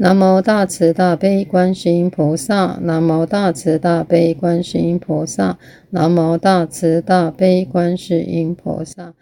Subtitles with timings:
[0.00, 5.58] 南无大慈大悲观世音菩萨，南无大慈大悲观世音菩萨，
[5.90, 9.14] 南无大慈大悲观世音菩萨。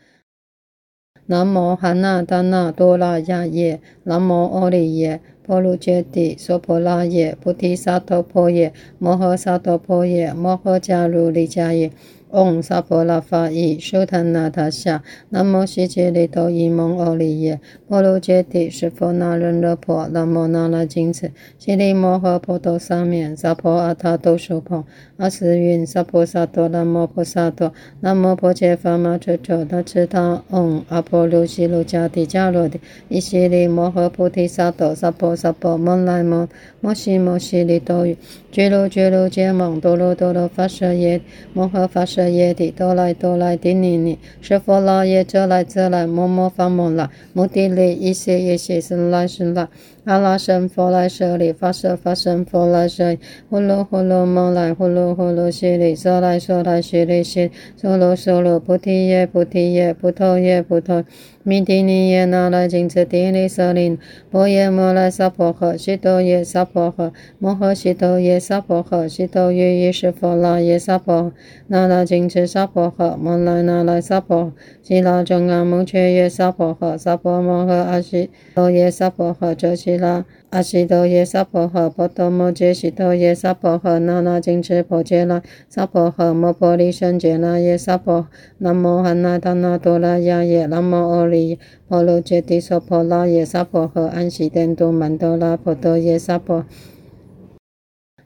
[1.25, 11.91] 南无汉那达那多拉雅耶，南无阿利耶，婆卢揭帝，娑婆那耶，菩提萨埵婆耶，摩诃萨埵婆耶，摩诃迦卢利迦耶。
[12.31, 24.85] 嗡萨婆拉法伊输檀那他夏，南无悉吉利多伊蒙阿利耶，婆卢揭帝，湿婆那人热婆，南无那拉金持，悉利摩诃婆多沙面，萨婆阿他都苏婆，
[25.19, 36.49] 阿斯云，萨婆萨多，南无婆萨多，南无婆伽伐玛彻彻大智他，嗡阿婆卢悉卢迦帝迦罗帝，伊悉利摩诃菩提萨埵，萨婆萨婆摩来摩，
[36.87, 38.17] 摩悉摩悉利多语，
[38.53, 41.21] 俱卢俱卢羯蒙多罗多罗发舍耶，
[41.53, 49.67] 摩诃发舍耶帝，多来多来帝尼尼，湿婆拉耶遮来遮来，摩摩发摩拉，摩帝利，伊谢耶谢，僧来是来。
[50.07, 53.19] 阿拉僧佛来舍利，发舍发僧佛来舍利，
[53.51, 61.05] 呼噜呼噜蒙来，呼噜呼噜悉利，娑来娑来悉利悉，娑罗娑罗菩提耶菩提耶，菩提耶菩提，
[61.43, 63.99] 弥帝尼耶那来金持帝利舍利，
[64.31, 71.33] 波耶摩来萨婆诃，悉多耶萨婆诃，摩诃悉多耶萨婆诃，悉多于意识佛那耶萨婆，
[71.67, 74.53] 那拉金持萨婆诃，摩来那来萨婆，
[74.87, 80.25] 悉拉中阿蒙却耶萨婆诃，萨婆摩诃阿悉多耶萨婆诃，遮悉拉。
[80.51, 88.29] 阿悉多耶萨婆诃，波多摩揭悉多耶萨婆诃，那拉金持婆伽罗萨婆诃，摩婆利胜羯那耶萨婆，
[88.59, 96.65] 南无汉那达那多拉雅耶，南无阿利耶，婆卢揭帝娑婆拉耶萨婆诃，安悉殿都曼多拉婆多耶萨婆，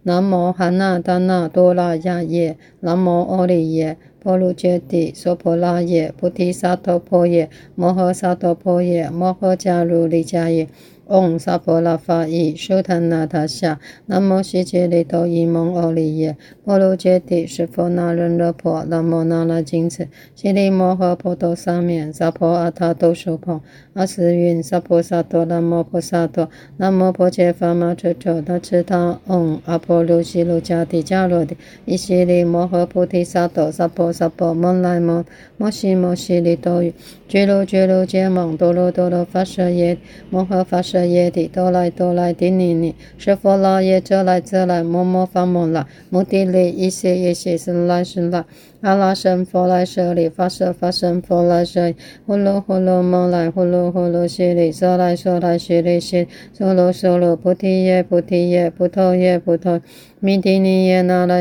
[0.02, 7.46] 南无汉那达那多拉雅耶，南无阿利耶， ဘောလိုကျတိစောဘောလာရဲ့ဘုတိသာတော်ဖောရဲ့
[7.80, 10.68] မောဟသာတော်ဖောရဲ့မောဟကြလိုလေကြရဲ့
[11.10, 23.60] 嗡萨婆拉法伊输檀那他夏，南无悉吉利多伊蒙阿利耶，婆卢揭帝，湿婆那人热婆，南无那拉金持，悉利摩诃婆多沙面，萨婆阿他都苏婆，
[23.94, 35.24] 阿斯云，萨婆萨多，南无婆萨多，南无婆伽伐玛彻彻大智他，嗡阿婆卢悉卢迦帝迦罗帝，伊悉利摩诃菩提萨埵，萨婆萨婆摩来摩，
[35.56, 36.94] 摩悉摩悉利多语，
[37.26, 39.98] 俱卢俱卢羯蒙多罗多罗伐舍耶，
[40.30, 40.99] 摩诃伐舍。
[41.06, 48.44] 耶帝，多来多来帝尼尼，湿婆拉耶遮来遮来，摩摩发摩拉，摩帝利，伊谢耶谢，僧来是来。
[48.80, 51.92] 阿拉僧佛来舍利，发舍发僧佛来舍，
[52.24, 59.82] 呼噜呼噜摩来，呼噜呼噜悉利，娑来娑来悉利悉，娑罗娑罗菩提耶菩提耶，菩提耶菩提，耶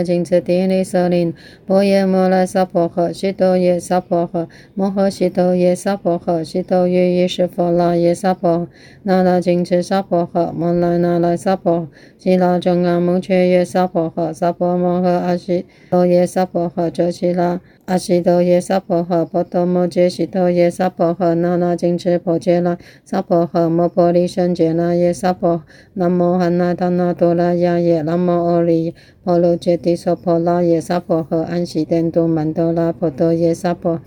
[0.04, 1.34] 金持帝利舍林，
[1.66, 8.70] 波耶摩来萨婆诃，悉多耶萨婆诃，摩诃悉多耶萨婆诃，悉多于意识佛那耶萨婆，
[9.04, 17.60] 那拉金持萨婆诃，摩来那来萨婆，悉拉中阿蒙却耶萨婆诃，萨婆摩诃阿悉多耶萨婆诃，遮悉拉。
[17.90, 25.64] 阿悉陀耶娑婆诃，波多摩揭悉陀耶娑婆诃，那拉金持婆伽罗萨婆诃，摩婆利胜羯那耶娑婆，
[25.96, 34.00] 南无汉那达那多拉雅耶，南无阿利耶，婆卢揭帝娑婆拉耶娑婆诃，安悉殿都曼多拉婆多耶娑婆，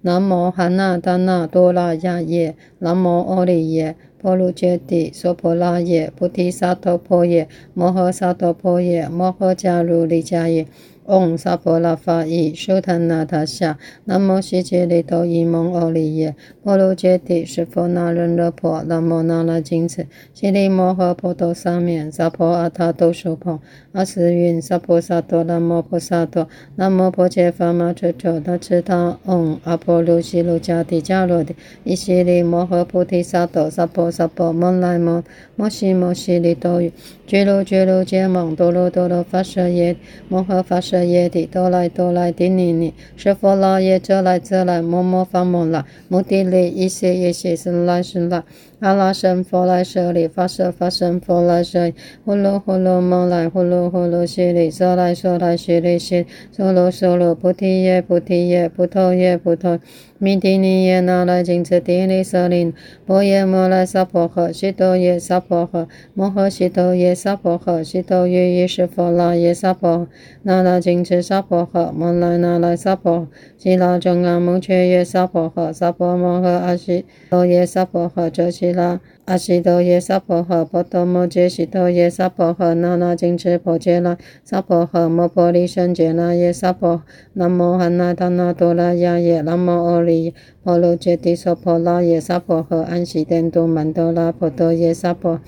[0.00, 10.66] 南无汉那达那多拉雅耶，南无阿利耶，婆卢揭帝娑婆拉耶，菩提萨埵婆耶，摩诃萨埵婆耶，摩诃迦卢利迦耶。
[11.06, 16.34] 嗡萨婆拉法伊输檀那他夏，南无悉吉利多伊蒙阿利耶，
[16.64, 23.60] 婆卢揭帝，湿婆那人热婆，南无那拉金持，悉利摩诃婆多沙面，萨婆阿他都苏婆，
[23.92, 35.22] 阿斯云，萨婆萨多，南无婆萨多，南无婆伽伐玛彻彻大智他，嗡阿婆卢悉卢迦帝迦罗帝，伊悉利摩诃菩提萨埵，萨婆萨婆摩来摩，
[35.54, 36.92] 摩悉摩悉利多语，
[37.28, 39.94] 俱卢俱卢羯蒙多罗多罗伐舍耶，
[40.28, 40.95] 摩诃伐舍。
[41.04, 48.42] 耶帝，哆来哆来帝尼尼，湿婆拉耶遮来遮来，摩摩发摩拉，摩帝利，一些一些是来是来。
[48.80, 51.90] 阿拉僧佛来舍利，发舍发僧佛来舍，
[52.26, 59.80] 呼噜呼噜蒙来，呼噜呼噜悉利，娑来娑来悉利悉，娑罗娑罗菩提耶菩提耶，菩提耶菩提，
[60.18, 62.72] 弥帝尼耶那来金持帝利舍林，
[63.04, 70.08] 波耶摩来萨婆诃，悉多耶萨婆诃，摩诃悉多耶萨婆诃，悉多于意识佛那耶萨婆，
[70.42, 73.28] 那拉金翅娑婆诃，摩来那来沙婆，
[73.58, 87.02] 悉拉中阿蒙却耶沙婆诃，沙婆摩诃阿悉多耶沙婆诃，遮悉拉阿悉陀耶娑婆诃，波多摩揭悉陀耶娑婆诃，那那金翅婆伽那娑婆诃，摩婆利胜羯那耶娑婆，
[87.32, 95.40] 南无汉那达那多拉雅耶，南无阿利耶，婆卢揭帝娑婆拉耶娑婆诃，安悉殿都曼多拉婆多耶娑婆。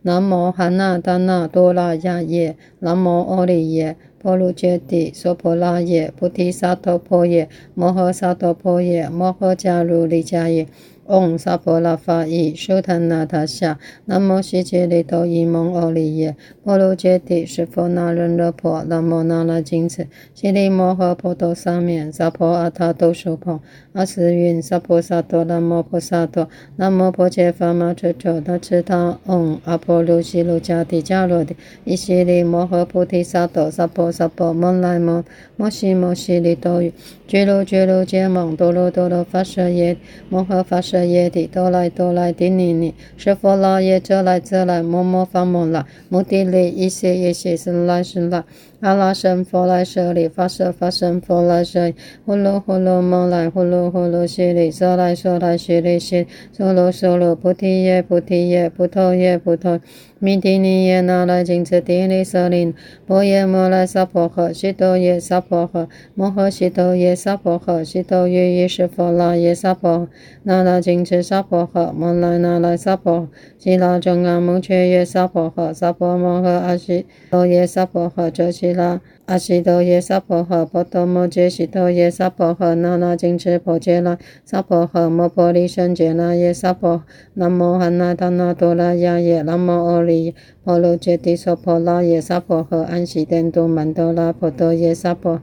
[0.00, 10.66] 南无汉那达那多拉雅耶，南无阿利耶，婆卢揭帝娑婆拉耶，菩提萨埵婆耶，摩诃萨埵婆耶，摩诃迦卢利迦耶。
[11.06, 23.60] 嗡萨婆拉法伊输檀那他夏，南无悉吉利多伊蒙阿利耶，婆卢揭帝释佛那人乐婆，南无那那金翅，悉利摩诃婆多沙面，萨婆阿他都苏婆，
[23.92, 31.54] 阿斯云萨婆萨多南无婆萨多，南无婆伽伐玛车 ço 他敕他，嗡阿婆卢悉卢迦帝迦罗帝，
[31.84, 35.22] 依悉利摩诃菩提萨埵萨婆萨婆摩来摩，
[35.56, 36.90] 摩悉摩悉利多于，
[37.26, 39.98] 俱卢俱卢羯蒙多罗多罗伐舍耶，
[40.30, 40.93] 摩诃伐舍。
[40.94, 48.44] 舍耶帝，多来多来帝尼尼，舍佛拉耶，遮来遮来，摩摩发摩那，摩提利，一些一些，生来生来。
[48.78, 59.80] 阿拉僧佛来舍利，发舍发僧佛来舍利，呼噜呼噜蒙来，呼噜呼噜悉利，娑来娑来悉利悉，娑罗娑罗菩提耶菩提耶，菩提耶菩提，
[60.24, 62.72] 弥帝尼耶那来金翅帝利舍林，
[63.06, 70.08] 波耶摩拉萨婆诃，悉多耶萨婆诃，摩诃悉多耶萨婆诃，悉多于意释佛那耶萨婆，
[70.44, 73.28] 那那金翅萨婆诃，摩来那来萨婆，
[73.58, 78.72] 悉拉中阿蒙却耶萨婆诃，萨婆摩诃阿悉多耶萨婆诃，遮悉。
[78.72, 95.40] 拉阿悉陀耶娑婆诃，波多摩揭悉陀耶娑婆诃，那那金翅婆伽那娑婆诃，摩婆利胜羯那耶娑婆，南无汉那达那多拉雅耶，南无阿利耶，婆卢揭帝娑婆拉耶娑婆诃，安悉殿都曼多拉婆多耶娑婆，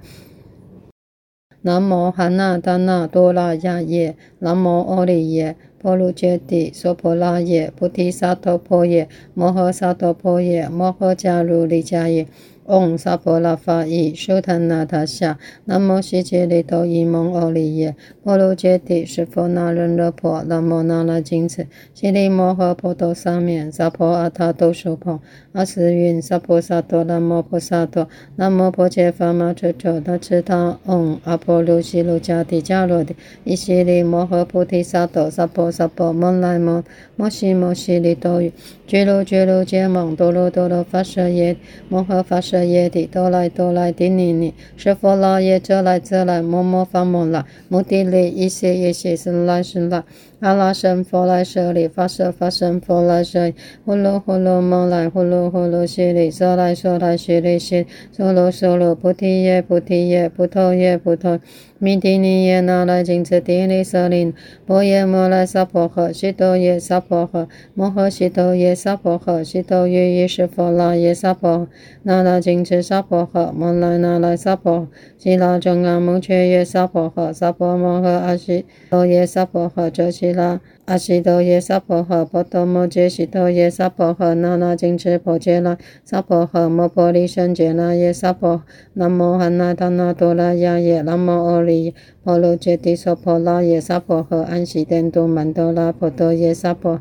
[1.64, 12.28] 南无汉那达那多拉雅耶，南无阿利耶，婆卢揭帝娑婆拉耶，菩提萨埵婆耶，摩诃萨埵婆耶，摩诃迦卢利迦耶。
[12.66, 25.20] 嗡萨婆拉法伊输檀那他夏，南无悉吉利多伊蒙阿利耶，婆卢揭帝释佛那人乐婆，南无那那金翅，悉利摩诃婆多沙面，萨婆阿他都苏婆，
[25.54, 36.84] 阿斯云萨婆萨多南无婆萨多，南无婆伽伐玛车 ço 他敕他，嗡阿婆卢悉卢迦帝迦罗帝，依悉利摩诃菩提萨埵萨婆萨婆摩来摩，
[37.16, 38.54] 摩悉摩悉利多于，
[38.86, 41.58] 俱卢俱卢羯蒙多罗多罗伐舍耶，
[41.90, 50.04] 摩诃伐舍耶帝，哆来哆来帝尼尼，舍佛拉耶，遮来遮来，摩诃伐摩那，摩地利，一些一些是来是来。
[50.42, 53.54] 阿拉僧佛来舍利，发舍发僧佛来舍，
[53.86, 61.40] 呼噜呼噜蒙来，呼噜呼噜悉利，娑来娑来悉利悉，娑罗娑罗菩提耶菩提耶，菩提耶菩提，
[61.84, 64.32] 弥帝尼耶那来金翅帝利舍林，
[64.68, 71.68] 波耶摩来萨婆诃，悉多耶萨婆诃，摩诃悉多耶萨婆诃，悉多于意释佛那耶萨婆，
[72.04, 74.88] 那那金翅萨婆诃，摩来那来萨婆，
[75.18, 80.62] 悉拉中阿蒙却耶萨婆诃，萨婆摩诃阿悉多耶萨婆诃，遮悉拉
[80.92, 88.64] 阿悉陀耶娑婆诃，波多摩揭悉陀耶娑婆诃，那那谨墀婆伽那娑婆诃，摩婆利胜羯那耶娑婆，
[88.96, 91.94] 南无汉那达那多拉雅耶，南无阿利耶，
[92.26, 97.00] 婆卢揭帝娑婆拉耶娑婆诃，安悉殿都曼多拉婆多耶娑婆，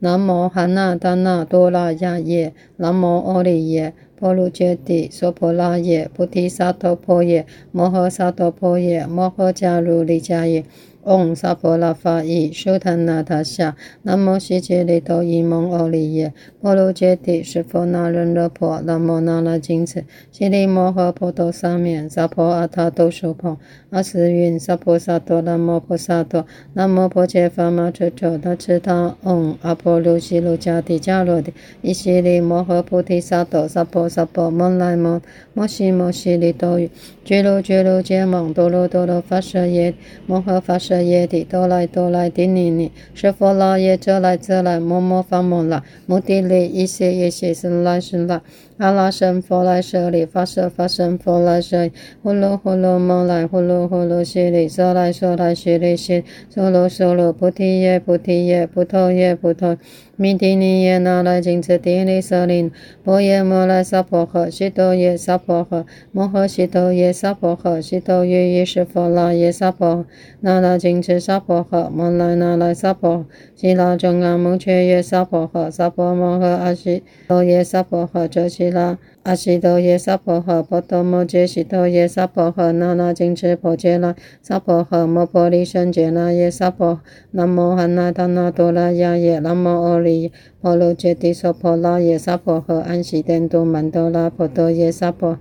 [0.00, 10.64] 南无汉那达那多拉雅耶，南无阿利耶，婆卢揭帝娑婆拉耶，菩提萨埵婆耶，摩诃萨埵婆耶，摩诃迦卢利迦耶。
[11.06, 23.56] 嗡萨婆拉法伊输檀那他夏，南无悉吉利多伊蒙阿利耶，婆卢揭帝释佛那人乐婆，南无那那金翅，悉利摩诃婆多沙面，萨婆阿他都苏婆，
[23.90, 35.22] 阿斯云萨婆萨多南无婆萨多，南无婆伽伐玛车 ço 他敕他，嗡阿婆卢悉卢迦帝迦罗帝，依悉利摩诃菩提萨埵萨婆萨婆摩来摩，
[35.54, 36.90] 摩悉摩悉利多于，
[37.24, 39.94] 俱卢俱卢羯蒙多罗多罗伐舍耶，
[40.26, 48.40] 摩诃伐舍耶帝，多来多来帝尼尼，舍佛拉耶，遮来遮来，摩诃伐摩那，摩帝利，一切一切，生来生来。
[48.78, 51.90] 阿拉僧佛来舍利，发舍发僧佛来舍，
[52.22, 59.78] 呼噜呼噜摩来，呼噜呼噜悉利，娑来娑来悉利悉，娑罗娑罗菩提耶菩提耶，菩提耶菩提，
[60.18, 62.70] 弥帝尼耶那来金翅帝利舍林，
[63.04, 70.06] 波耶摩来萨婆诃，悉多耶萨婆诃，摩诃悉多耶萨婆诃，悉多于意释佛那耶萨婆，
[70.40, 78.70] 那那金翅萨婆诃，摩来那来萨婆，悉拉中阿蒙却耶萨婆诃，萨婆摩诃阿悉多耶萨婆诃，遮悉。
[78.70, 78.98] 拉。
[79.26, 87.00] 阿悉陀耶娑婆诃，波多摩揭悉陀耶娑婆诃，那那金翅婆伽罗萨婆诃，摩婆利胜揭那耶娑婆，
[87.32, 90.30] 南无汉那达那多拉雅耶，南无阿利耶，
[90.60, 95.36] 婆卢揭帝娑婆拉耶娑婆诃，安悉殿都曼多拉婆多耶娑婆，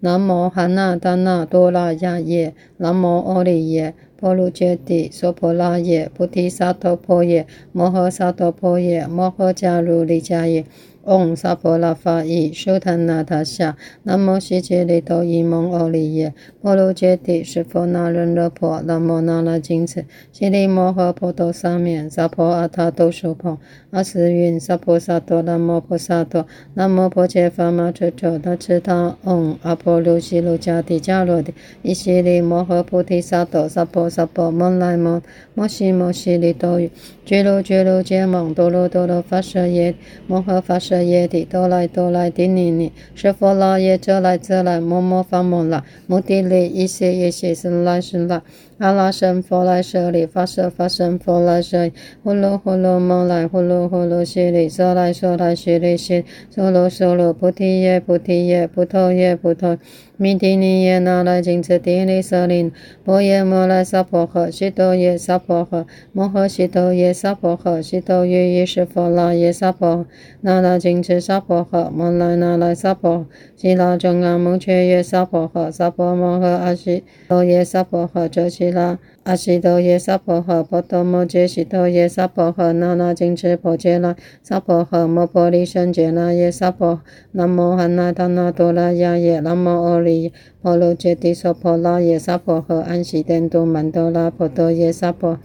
[0.00, 10.64] 南无汉那达那多拉雅耶，南无阿利耶，婆卢揭帝娑婆拉耶，菩提萨埵婆耶，摩诃萨埵婆耶，摩诃迦卢利迦耶。
[11.06, 16.32] 嗡萨婆拉法伊苏檀那他夏，南无悉吉利多伊蒙阿利耶，
[16.62, 23.58] 婆卢揭帝释佛那人勒婆，南无那那金翅，悉利摩诃婆多沙面，萨婆阿他都苏婆，
[23.90, 36.90] 阿斯云萨婆萨多，南无婆萨多，南无婆伽伐玛彻彻他敕他，嗡阿婆卢悉卢迦帝迦罗帝，伊悉利摩诃菩提萨埵，萨婆萨婆摩来摩，摩悉摩悉利多语，
[37.26, 39.94] 俱卢俱卢羯蒙多罗多罗伐舍耶，
[40.26, 40.93] 摩诃伐舍。
[41.02, 48.42] 耶帝多来多来帝尼尼，舍佛那耶遮来遮来，摩摩发摩那，摩帝利伊谢耶谢僧来是来。
[48.78, 59.78] 阿拉僧佛来舍利，发舍发僧佛来舍利，呼噜呼噜摩来，呼噜呼噜悉利，娑来娑来悉利悉，娑罗娑罗菩提耶菩提耶，菩提耶菩提。
[60.16, 62.70] 弥帝尼耶那来金翅帝利舍利，
[63.02, 70.06] 波耶摩来萨婆诃，悉多耶萨婆诃，摩诃悉多耶萨婆诃，悉多于意识佛那耶萨婆，
[70.40, 73.26] 那那金翅萨婆诃，摩来那来萨婆，
[73.56, 78.98] 悉那众阿蒙却耶萨婆诃，萨婆摩诃阿悉多耶萨婆诃，遮其拉。
[79.22, 87.00] 阿悉多耶萨婆诃，波多摩揭悉多耶萨婆诃，那那金翅婆伽罗萨婆诃，摩婆利胜揭那耶萨婆，
[87.32, 95.38] 南无汉那达那多拉雅耶，南无阿利耶，婆卢揭帝娑婆拉耶萨婆诃，安悉殿都曼多拉婆多耶萨婆，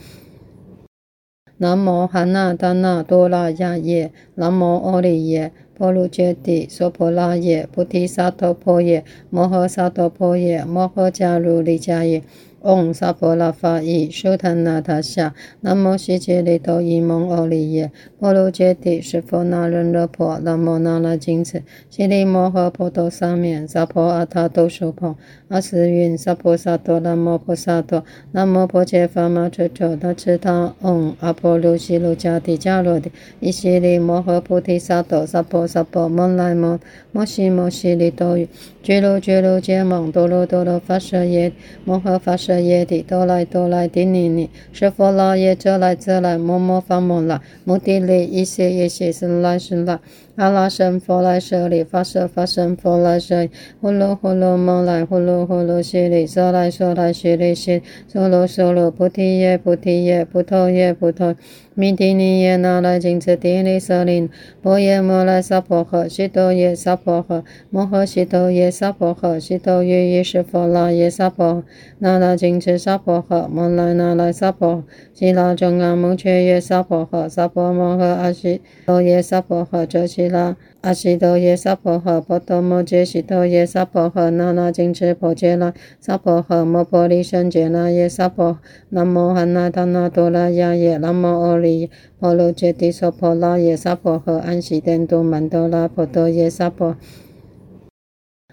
[1.57, 12.23] 南无汉那达那多拉雅耶，南无阿利耶，婆卢揭帝娑婆拉耶，菩提萨埵婆耶，摩诃萨埵婆耶，摩诃迦卢利迦耶。
[12.61, 17.89] 嗡萨婆拉法伊苏檀那他夏，南无悉吉利多伊蒙阿利耶，
[18.19, 25.15] 婆卢揭帝释佛那人勒婆，南无那那金翅，悉利摩诃婆多沙面，萨婆阿他都苏婆，
[25.47, 36.77] 阿斯云萨婆萨多，南无婆萨多，南无婆伽伐玛彻彻他敕他，嗡阿婆卢悉卢迦帝迦罗帝，伊悉利摩诃菩提萨埵，萨婆萨婆摩来摩，
[37.13, 38.49] 摩悉摩悉利多语，
[38.83, 41.53] 俱卢俱卢羯蒙多罗多罗伐舍耶，
[41.85, 42.48] 摩诃伐舍。
[42.49, 49.99] 舍耶帝多来哆来帝尼尼，舍佛那耶遮来遮来，摩摩伐摩那，摩帝利一些一些是来是来。
[50.39, 61.35] 阿拉僧佛来舍利，发舍发僧佛来舍利，呼噜呼噜摩来，呼噜呼噜悉利，娑来娑来悉利悉，娑罗娑罗菩提耶菩提耶，菩提耶菩提。
[61.75, 64.29] 弥帝尼耶那来金翅帝利舍利，
[64.61, 71.63] 波耶摩来萨婆诃，悉多耶萨婆诃，摩诃悉多耶萨婆诃，悉多于意识佛那耶萨婆，
[71.99, 80.55] 那那金翅萨婆诃，摩来那来萨婆，悉那众阿蒙却耶萨婆诃，萨婆摩诃阿悉多耶萨婆诃，遮悉拉。
[80.81, 96.95] 阿悉多耶萨婆诃，波多摩揭悉多耶萨婆诃，那那金翅婆伽罗萨婆诃，摩婆利胜揭那耶萨婆，南无汉那达那多拉雅耶，南无阿利耶，婆卢揭帝娑婆拉耶萨婆诃，安悉殿都曼多拉婆多耶萨婆，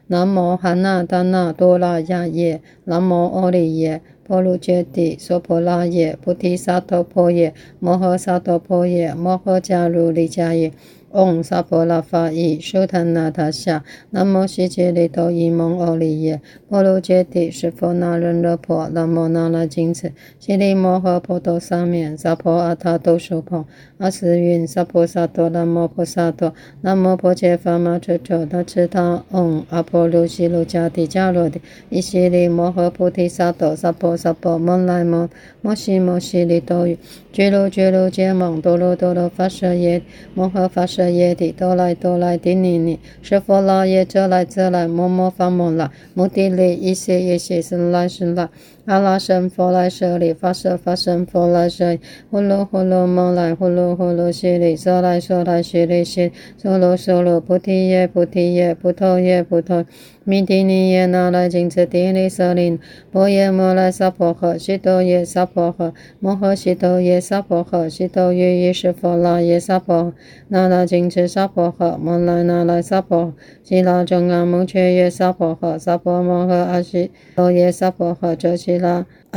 [0.09, 10.73] 南无汉那达那多拉雅耶，南无阿利耶，婆卢揭帝娑婆拉耶，菩提萨埵婆耶，摩诃萨埵婆耶，摩诃迦卢利迦耶。
[11.13, 23.67] 嗡萨婆拉法伊苏檀那他夏，南无悉吉利多伊蒙阿利耶，婆卢揭帝释佛那人勒婆，南无那那金翅，悉利摩诃婆多沙面，萨婆阿他都苏婆，
[23.99, 35.31] 阿斯云萨婆萨多，南无婆萨多，南无婆伽伐玛彻彻他敕他，嗡阿婆卢悉卢迦帝迦罗帝，伊悉利摩诃菩提萨埵，萨婆萨婆摩来摩，
[35.63, 36.99] 摩悉摩悉利多语，
[37.33, 40.03] 俱卢俱卢羯蒙多罗多罗伐舍耶，
[40.35, 41.07] 摩诃伐舍。
[41.07, 48.49] 耶帝多来多来帝尼尼，舍佛那耶遮来遮来，摩摩伐摩那，摩帝利伊谢耶谢僧来僧来。
[48.87, 52.01] 阿拉僧佛来舍利，发舍发僧佛来舍利，
[52.31, 59.85] 呼噜呼噜摩来，呼噜呼噜悉利，娑来娑来悉利悉，娑罗娑罗菩提耶菩提耶，菩提耶菩提。
[60.29, 62.81] 弥帝尼耶那来金翅帝利舍林，
[63.13, 70.13] 波耶摩来萨婆诃，悉多耶萨婆诃，摩诃悉多耶萨婆诃，悉多于意识佛那耶萨婆，
[70.49, 74.29] 那那金翅萨婆诃，摩来那来萨婆，悉那众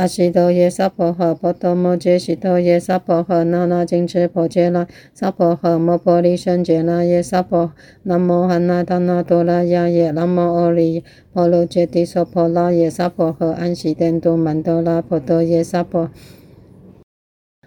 [0.00, 7.72] 阿悉多耶萨婆诃，波多摩揭悉多耶萨婆诃，那那金翅婆伽罗萨婆诃，摩婆利胜羯那耶萨婆，
[8.04, 11.02] 南无汉那达那多拉雅耶，南无阿利耶
[11.34, 16.10] 婆卢揭帝娑婆拉耶萨婆诃，安悉殿都曼多拉婆多耶萨婆，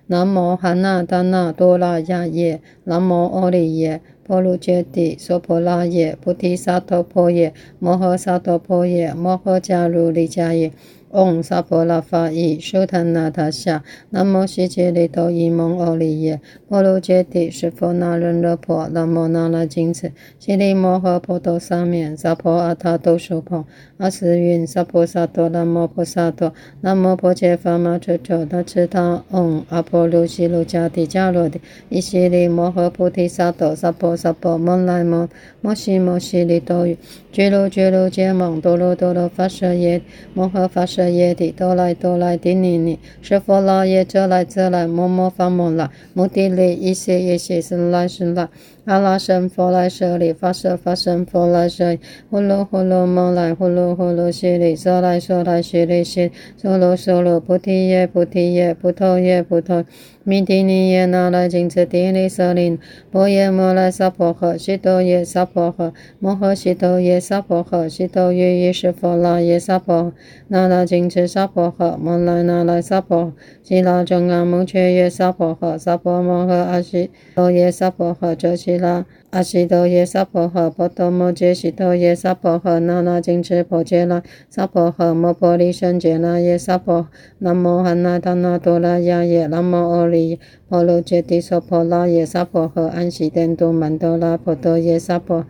[0.08, 10.72] 南无汉那达那多拉雅耶，南无阿利耶婆卢揭帝娑婆拉耶，菩提萨埵婆耶，摩诃萨埵婆耶，摩诃迦卢利迦耶。
[11.14, 23.68] 嗡萨婆拉法伊苏檀那他夏，南无悉吉利多伊蒙欧利耶，婆卢揭帝释佛那仁热婆，南无那拉金翅，悉利摩诃婆多沙面，萨婆阿他都苏婆，
[24.04, 35.30] 阿斯云萨婆萨多，南无婆萨多，南无婆伽伐玛彻彻大智大，嗡阿婆卢悉卢迦帝迦罗帝，依悉利摩诃菩提萨埵，萨婆萨婆摩来摩，
[35.62, 36.98] 摩悉摩悉利多于，
[37.32, 40.02] 俱卢俱卢羯蒙多罗多罗发舍耶，
[40.34, 41.08] 摩诃发舍。
[41.08, 48.50] 耶帝多来多来帝尼尼，释佛拉耶遮来遮来，摩摩发摩那，摩帝利一切一切生来生来。
[48.86, 52.00] 阿拉僧佛来舍利，发舍发僧佛来舍利，
[52.30, 59.86] 呼噜呼噜摩来，呼噜呼噜悉利，娑来娑来悉利悉，娑罗娑罗菩提耶菩提耶，菩提耶菩提，
[60.26, 62.80] 弥帝尼耶那来金翅帝利舍林，
[63.12, 70.14] 波耶摩拉萨婆诃，悉多耶萨婆诃，摩诃悉多耶萨婆诃，悉多于意释佛拉耶萨婆，
[70.48, 87.08] 那拉金翅萨婆诃，摩来那来萨婆，悉拉中阿蒙却耶萨婆诃，萨婆摩诃阿悉多耶萨婆诃，遮悉拉阿悉陀耶娑婆诃，波多摩揭悉陀耶娑婆诃，那那金翅婆伽罗萨婆诃，摩婆利胜羯那耶娑婆，
[87.40, 95.48] 南无汉那达那多拉雅耶，南无阿利耶婆卢揭帝娑婆拉耶娑婆诃，安悉殿都曼多拉婆多耶娑婆，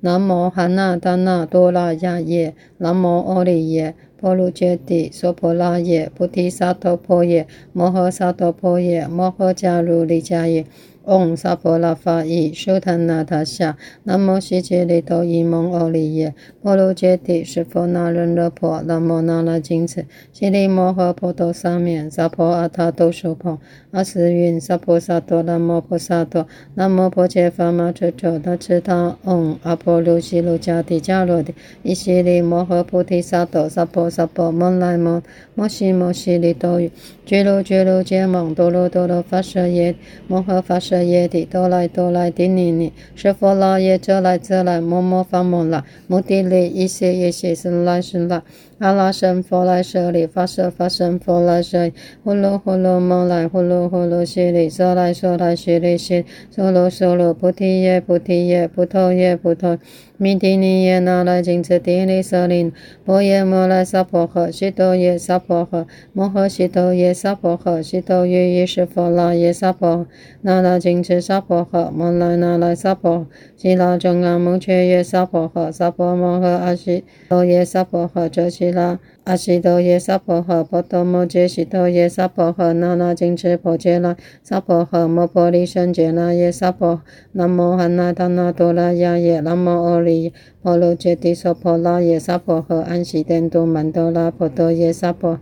[0.00, 10.64] 南无汉那达那多拉雅耶，南无阿利耶婆卢揭帝娑婆拉耶，菩提萨埵婆耶，摩诃萨埵婆耶，摩诃迦卢利迦耶。
[11.04, 23.58] 嗡萨婆拉法伊输檀那他夏，南无悉吉利多伊蒙欧利耶，婆卢揭帝释佛那人勒婆，南无那拉金翅，悉利摩诃婆多沙面，萨婆阿他都苏婆，
[23.90, 35.22] 阿斯云萨婆萨多，南无婆萨多，南无婆伽伐玛彻彻大智大，嗡阿婆卢悉卢迦帝迦罗帝，依悉利摩诃菩提萨埵，萨婆萨婆摩来摩，
[35.54, 36.90] 摩悉摩悉利多于，
[37.26, 39.94] 俱卢俱卢羯蒙多罗多罗发舍耶，
[40.28, 41.02] 摩诃发舍。
[41.02, 48.42] 耶帝多来多来帝尼尼，释佛拉耶遮来遮来，摩摩发摩拉，摩帝利一切一切生来生来。
[48.78, 59.78] 阿拉僧佛来舍利，发舍发僧佛来舍利，呼噜呼噜摩来，呼噜呼噜悉利，娑来娑来悉利悉，娑罗娑罗菩提叶菩提叶，菩提叶菩提，
[60.16, 62.72] 弥帝尼耶那来金翅帝利舍利，
[63.04, 70.06] 波耶摩来萨婆诃，悉多耶萨婆诃，摩诃悉多耶萨婆诃，悉多于意释佛拉耶萨婆，
[70.42, 87.00] 那拉金翅萨婆诃，摩来那来萨婆，悉拉中阿蒙却耶萨婆诃，萨婆摩诃阿悉多耶萨婆诃，遮悉拉阿悉多耶萨婆诃，波多摩揭悉多耶萨婆诃，那拉金翅婆伽罗萨婆诃，摩婆利胜羯那耶萨婆，
[87.32, 95.38] 南无汉那达那多拉雅耶，南无阿利耶婆卢揭帝娑婆拉耶萨婆诃，安悉殿都曼多拉婆多耶萨婆，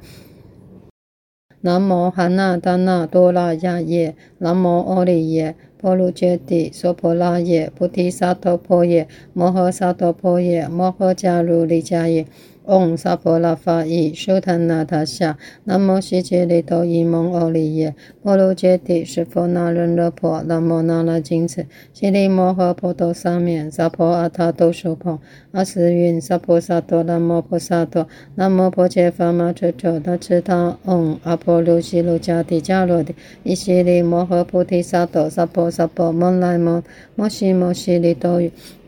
[1.61, 12.26] 南无汉那达那多拉雅耶，南无阿利耶婆卢揭帝娑婆拉耶，菩提萨埵婆耶，摩诃萨埵婆耶，摩诃迦卢利迦耶。
[12.64, 25.20] 嗡萨婆拉法伊输檀那他夏，南无悉吉利多伊蒙欧利耶，婆卢揭帝释佛那人勒婆，南无那拉金翅，悉利摩诃婆多沙面，萨婆阿他都苏婆，
[25.51, 36.85] 阿斯云萨婆萨多，南无婆萨多，南无婆伽伐玛彻彻大智大，嗡阿婆卢悉卢迦帝迦罗帝，依悉利摩诃菩提萨埵，萨婆萨婆摩来摩，
[37.16, 38.40] 摩悉摩悉利多，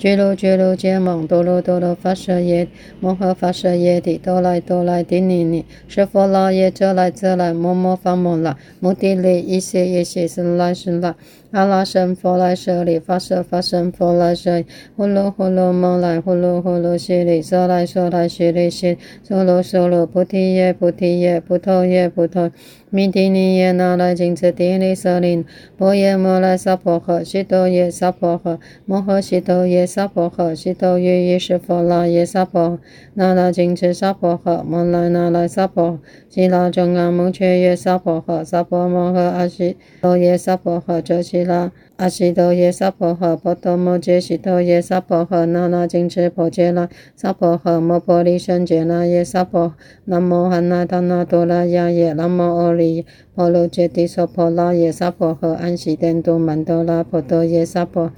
[0.04, 2.68] 俱卢俱卢羯蒙多罗多罗发舍耶，
[3.00, 3.74] 摩诃发舍。
[3.74, 11.14] 耶帝多来多来帝尼尼，释佛拉耶遮来遮来，摩摩发摩拉，摩帝利一切一切生来生来。
[11.54, 22.50] 阿拉僧佛来舍利，发舍发僧佛来舍利，呼噜呼噜摩来，呼噜呼噜悉利，娑来娑来悉利悉，娑罗娑罗菩提耶菩提耶，菩提叶菩提。
[22.90, 25.44] 弥帝尼耶那来金次帝利舍利
[25.76, 32.78] 波耶摩来萨婆诃，悉多耶萨婆诃，摩诃悉多耶萨婆诃，悉多于意识佛那耶萨婆，
[33.14, 41.70] 那拉金次萨婆诃，摩来那来萨婆，悉拉中阿目犍耶萨婆诃，萨婆摩诃阿悉多耶萨婆诃，遮悉拉。
[41.96, 49.74] 阿悉多耶萨婆诃，波多摩揭悉多耶萨婆诃，那那金翅婆伽罗萨婆诃，摩婆利胜羯那耶萨婆，
[50.06, 53.04] 南无汉那达那多拉雅耶，南无阿利耶，
[53.36, 58.10] 婆卢揭帝娑婆拉耶萨婆诃，安悉殿都曼多拉婆多耶萨婆，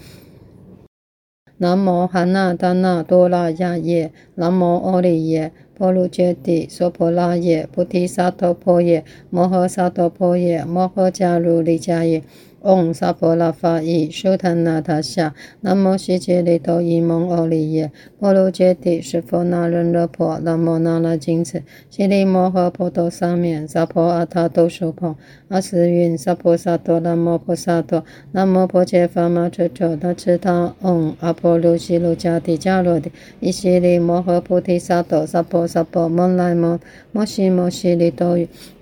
[1.59, 12.23] 南无汉那达那多拉雅耶，南无阿利耶，婆卢揭帝娑婆拉耶，菩提萨埵婆耶，摩诃萨埵婆耶，摩诃迦卢利迦耶。
[12.67, 28.03] 嗡萨婆拉法伊输檀那他夏，南无悉吉利多伊蒙欧利耶，婆卢揭帝释佛那人勒婆，南无那拉金次，悉利摩诃婆多沙面，萨婆阿他都苏婆，阿斯云萨婆萨多，南无婆萨多，
[28.33, 36.81] 南无婆伽伐玛车车他次他，嗡阿婆卢悉卢迦帝迦罗帝，依悉利摩诃菩提萨埵，萨婆萨婆摩来摩，
[37.13, 38.37] 摩悉摩悉利多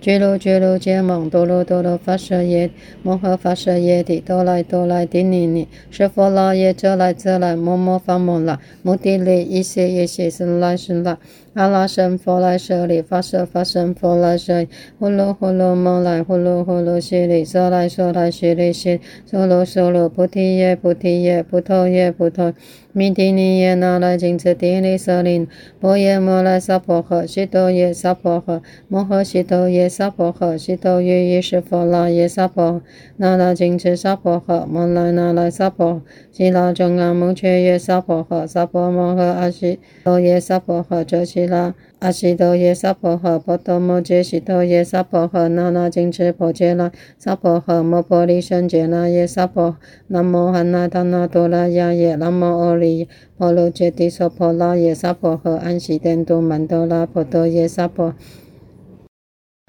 [0.05, 2.69] 俱卢俱卢羯蒙多罗多罗发射耶，
[3.03, 3.79] 摩诃发射。
[3.79, 11.17] 耶帝多来多来帝尼尼，释佛啰耶遮来遮来，摩摩伐摩那，摩帝利一切一切生来生来。
[11.55, 22.55] 阿拉僧佛来舍利，发舍发僧佛来舍利，呼噜呼噜摩来，呼噜呼噜悉利，娑来娑来悉利悉，娑罗娑罗菩提叶菩提叶，菩提叶菩提。
[22.97, 25.49] 弥帝尼耶那来金次帝利舍利，
[25.81, 32.81] 波耶摩来萨婆诃，悉多耶萨婆诃，摩诃悉多耶萨婆诃，悉多于意识佛那耶萨婆，
[33.17, 41.74] 那拉金次萨婆诃，摩来那来萨婆，悉拉中阿目犍耶萨婆诃，萨婆摩诃阿悉多耶萨婆诃，遮悉拉。
[42.00, 49.76] 阿悉多耶萨婆诃，波多摩揭悉多耶萨婆诃，那那金翅婆伽罗萨婆诃，摩婆利胜羯那耶萨婆，
[50.09, 58.14] 南无汉那达那多拉雅耶，南无阿利耶，婆卢揭帝娑婆拉耶萨婆诃，安悉殿都曼多拉婆多耶萨婆，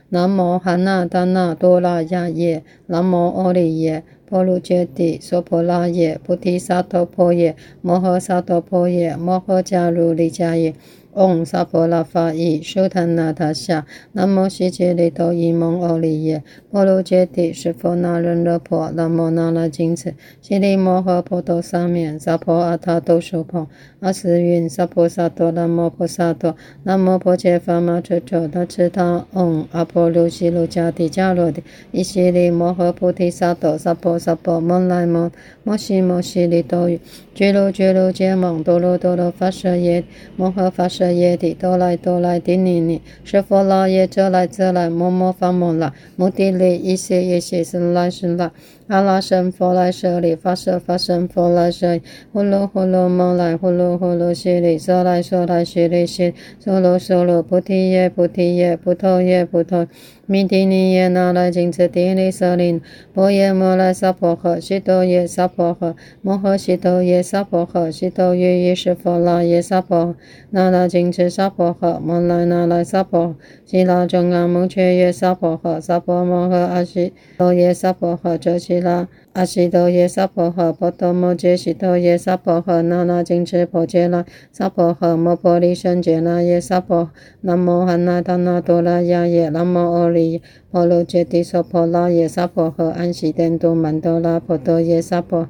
[0.09, 10.73] 南无汉那达那多拉雅耶，南无阿利耶，婆卢揭帝娑婆拉耶，菩提萨埵婆耶，摩诃萨埵婆耶，摩诃迦卢利迦耶。
[11.15, 23.69] 嗡萨婆拉法伊输檀那他夏，南无悉吉利多伊蒙欧利耶，婆卢揭帝释佛那人勒婆，南无那拉金次，悉利摩诃婆多沙面，萨婆阿他都苏婆，
[24.01, 35.31] 阿斯云萨婆萨多，南无婆萨多，南无婆伽伐玛车车他次他，嗡阿婆卢悉卢迦帝迦罗帝，依悉利摩诃菩提萨埵，萨婆萨婆摩来摩，
[35.63, 36.89] 摩悉摩悉利多，
[37.35, 40.05] 俱卢俱卢羯蒙多罗多罗发舍耶，
[40.37, 41.11] 摩诃发舍。
[41.11, 48.51] 耶帝多来多来帝尼尼，释佛那耶遮来遮来，摩摩发摩那，摩帝利一些一些是来生来。
[48.87, 59.87] 阿拉僧佛来舍利，发舍发僧佛来舍利，呼噜呼噜摩来，呼噜呼噜悉利，娑来娑来悉利悉，娑罗娑罗菩提耶菩提耶，菩提叶菩提。
[60.27, 62.81] 弥帝尼耶那来金次帝利舍利，
[63.13, 65.93] 波耶摩来萨婆诃，悉多耶萨婆诃，
[66.23, 70.15] 摩诃悉多耶萨婆诃，悉多于意识佛那耶萨婆，
[70.49, 79.07] 那拉金次萨婆诃，摩来那来萨婆，悉拉中阿目犍耶萨婆诃，萨婆摩诃阿悉多耶萨婆诃，遮悉拉。
[79.33, 87.09] 阿悉多耶萨婆诃，波多摩揭悉多耶萨婆诃，那那金翅婆伽罗萨婆诃，摩婆利胜羯那耶萨婆，
[87.41, 95.49] 南无汉那达那多拉雅耶，南无阿利耶，婆卢揭帝娑婆拉耶萨婆诃，安悉殿都曼多拉婆多耶萨婆，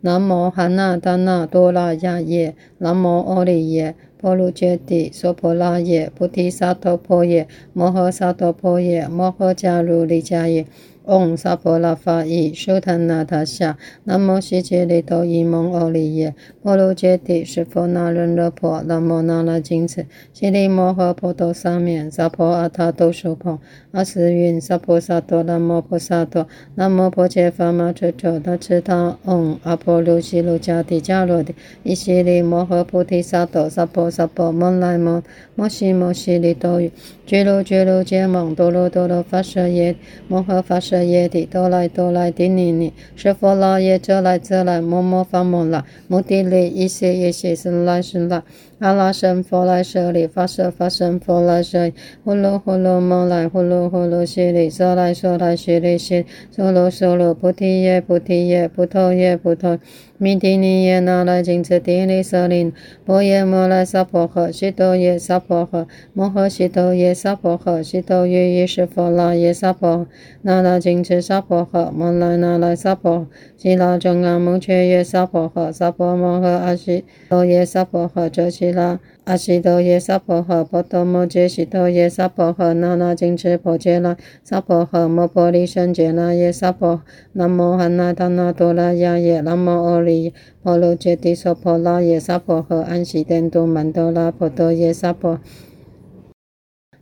[0.00, 10.64] 南无汉那达那多拉雅耶，南无阿利耶，婆卢揭帝娑婆拉耶，菩提萨埵婆耶，摩诃萨埵婆耶，摩诃迦卢利迦耶。
[11.04, 23.60] 嗡萨婆拉法伊输檀那他夏，南无悉吉利多伊蒙欧利耶，婆卢揭帝释佛那人勒婆，南无那拉金次，悉利摩诃婆多沙面，萨婆阿他都苏婆，
[23.92, 35.22] 阿斯云萨婆萨多，南无婆萨多，南无婆伽伐玛车车他次他，嗡阿婆卢悉卢迦帝迦罗帝，依悉利摩诃菩提萨埵，萨婆萨婆摩来摩，
[35.54, 36.90] 摩悉摩悉利多于，
[37.26, 39.94] 俱卢俱卢羯蒙多罗多罗发舍耶，
[40.28, 40.93] 摩诃发舍。
[41.02, 48.42] 耶帝多来多来帝尼尼，释佛那耶则来这来，摩摩发摩那，摩帝利一些一些是来是来。
[48.78, 59.78] 阿拉僧佛来舍利，发舍发僧佛来舍利，呼噜呼噜摩来，呼噜呼噜悉利，娑来娑来悉利悉，娑罗娑罗菩提叶菩提叶，菩提叶菩提。
[60.16, 62.72] 弥提尼耶那来金次帝利舍林，
[63.04, 70.06] 波耶摩来萨婆诃，悉多耶萨婆诃，摩诃悉多耶萨婆诃，悉多于意识佛那耶萨婆，
[70.42, 79.00] 那来金次萨婆诃，摩来那来萨婆，悉拉中阿蒙却耶萨婆诃，萨婆摩诃阿悉多耶萨婆诃，遮悉拉。
[79.24, 87.00] 阿悉多耶萨婆诃，波多摩揭悉多耶萨婆诃，那那金翅婆伽罗萨婆诃，摩婆利胜羯那耶萨婆，
[87.32, 95.40] 南无汉那达那多拉雅耶，南无阿利婆卢揭帝娑婆拉耶萨婆诃，安悉殿都曼多拉婆多耶萨婆，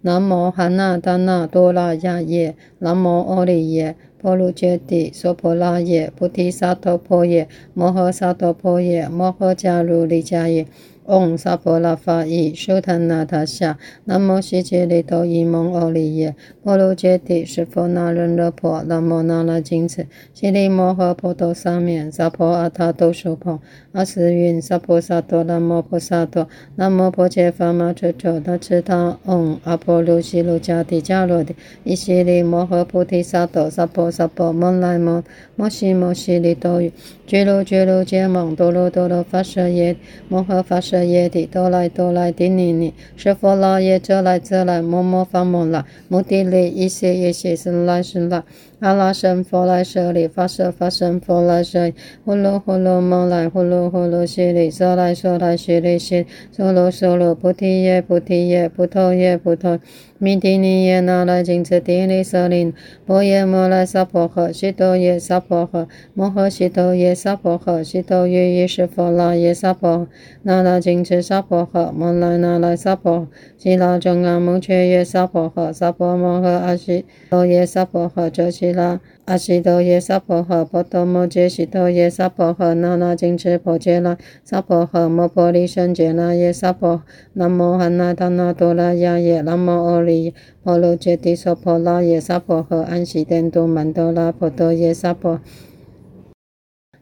[0.03, 10.68] 南无汉那达那多拉雅耶，南无阿利耶婆卢揭帝娑婆拉耶，菩提萨埵婆耶，摩诃萨埵婆耶，摩诃迦卢利迦耶。
[11.07, 23.61] 嗡萨婆拉法伊输檀那他夏，南无悉吉利多伊蒙欧利耶，婆卢揭帝释佛那人勒婆，南无那拉金次，悉利摩诃婆多沙面，萨婆阿他都苏婆，
[23.91, 36.93] 阿时云萨婆萨多，南无婆萨多，南无婆伽梵玛车车他次他，嗡阿婆卢悉卢迦帝迦罗帝，伊悉利摩诃菩提萨埵，萨婆萨婆摩来摩，摩悉摩悉利多语，
[37.27, 39.97] 俱卢俱卢羯蒙多罗多罗发舍耶，
[40.29, 48.43] 摩诃发舍耶帝，多来多来帝尼尼，舍佛那耶遮来遮来，摩摩发摩那，摩帝利一切一切生来是来。
[48.83, 59.79] 阿拉僧佛来舍利，发舍发僧佛来舍利，呼噜呼噜蒙来，呼噜呼噜悉利，娑来娑来悉利悉，娑罗娑罗菩提耶菩提耶，菩提叶菩提，
[60.18, 62.75] 弥提尼耶那来金次帝利舍林，
[63.07, 70.09] 波耶摩来萨婆诃，悉多耶萨婆诃，摩诃悉多耶萨婆诃，悉多于意识佛那耶萨婆，
[70.42, 79.01] 那来金次萨婆诃，摩来那来萨婆，悉拉中阿蒙却耶萨婆诃，萨婆摩诃阿悉多耶萨婆诃，遮悉拉。
[79.25, 87.03] 阿悉多耶萨婆诃，波多摩揭悉多耶萨婆诃，那那金翅婆伽罗萨婆诃，摩婆利胜羯那耶萨婆，
[87.35, 95.41] 南无汉那达那多拉雅耶，南无阿利婆卢揭帝娑婆拉耶萨婆诃，安悉殿都曼多拉婆多耶萨婆，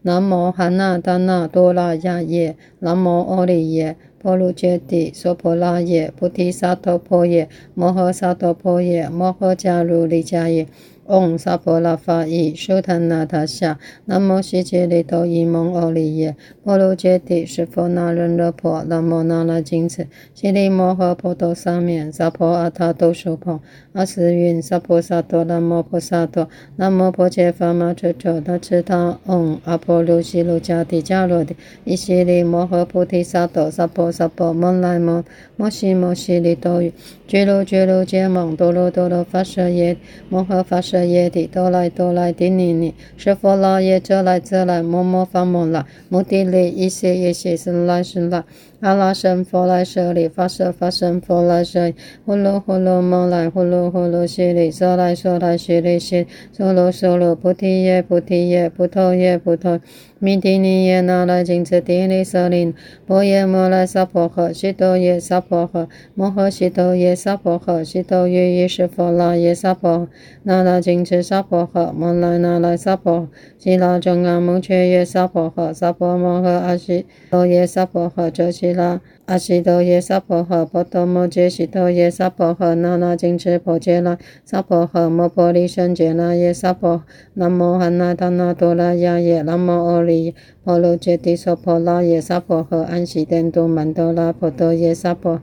[0.02, 10.66] 南无汉那达那多拉雅耶，南无阿利耶婆卢揭帝娑婆拉耶，菩提萨埵婆耶，摩诃萨埵婆耶，摩诃迦卢利迦耶。
[11.10, 23.60] 嗡萨婆拉法伊输檀那他夏，南无悉吉利多伊蒙欧利耶，婆卢揭帝释佛那人勒婆，南无那拉金次，悉利摩诃婆多沙面，萨婆阿他都苏婆，
[23.92, 35.24] 阿斯云萨婆萨多，南无婆萨多，南无婆伽伐玛车车他次他，嗡阿婆卢悉卢迦帝迦罗帝，伊悉利摩诃菩提萨埵，萨婆萨婆摩来摩，
[35.56, 36.92] 摩悉摩悉利多于，
[37.26, 39.96] 俱卢俱卢羯蒙多罗多罗发舍耶，
[40.28, 40.99] 摩诃发舍。
[41.04, 48.44] 耶帝，多来多来帝尼尼，释佛那耶遮来遮来，摩摩发摩那，摩地利一切一切生来是来。
[48.80, 51.92] 阿拉僧佛来舍利，发舍发僧佛来舍，
[52.24, 59.80] 呼噜呼噜蒙来，呼噜呼噜悉利，娑来娑来悉利悉，娑罗娑罗菩提叶菩提叶，菩提叶菩提，
[60.22, 62.74] 弥提尼耶那来金次帝利舍林，
[63.06, 70.08] 波耶摩来萨婆诃，悉多耶萨婆诃，摩诃悉多耶萨婆诃，悉多于意识佛那耶萨婆诃，
[70.42, 73.30] 那那金次萨婆诃，摩来那来萨婆，
[73.62, 79.02] 悉拉中阿蒙却耶萨婆诃，萨婆摩诃阿悉多耶萨婆诃，遮悉拉。
[79.26, 87.02] 阿悉多耶萨婆诃，波多摩揭悉多耶萨婆诃，那那金翅婆伽罗萨婆诃，摩婆利胜羯那耶萨婆，
[87.34, 95.42] 南无汉那达那多拉雅耶，南无阿利婆卢揭帝娑婆拉耶萨婆诃，安悉殿都曼多拉婆多耶萨婆，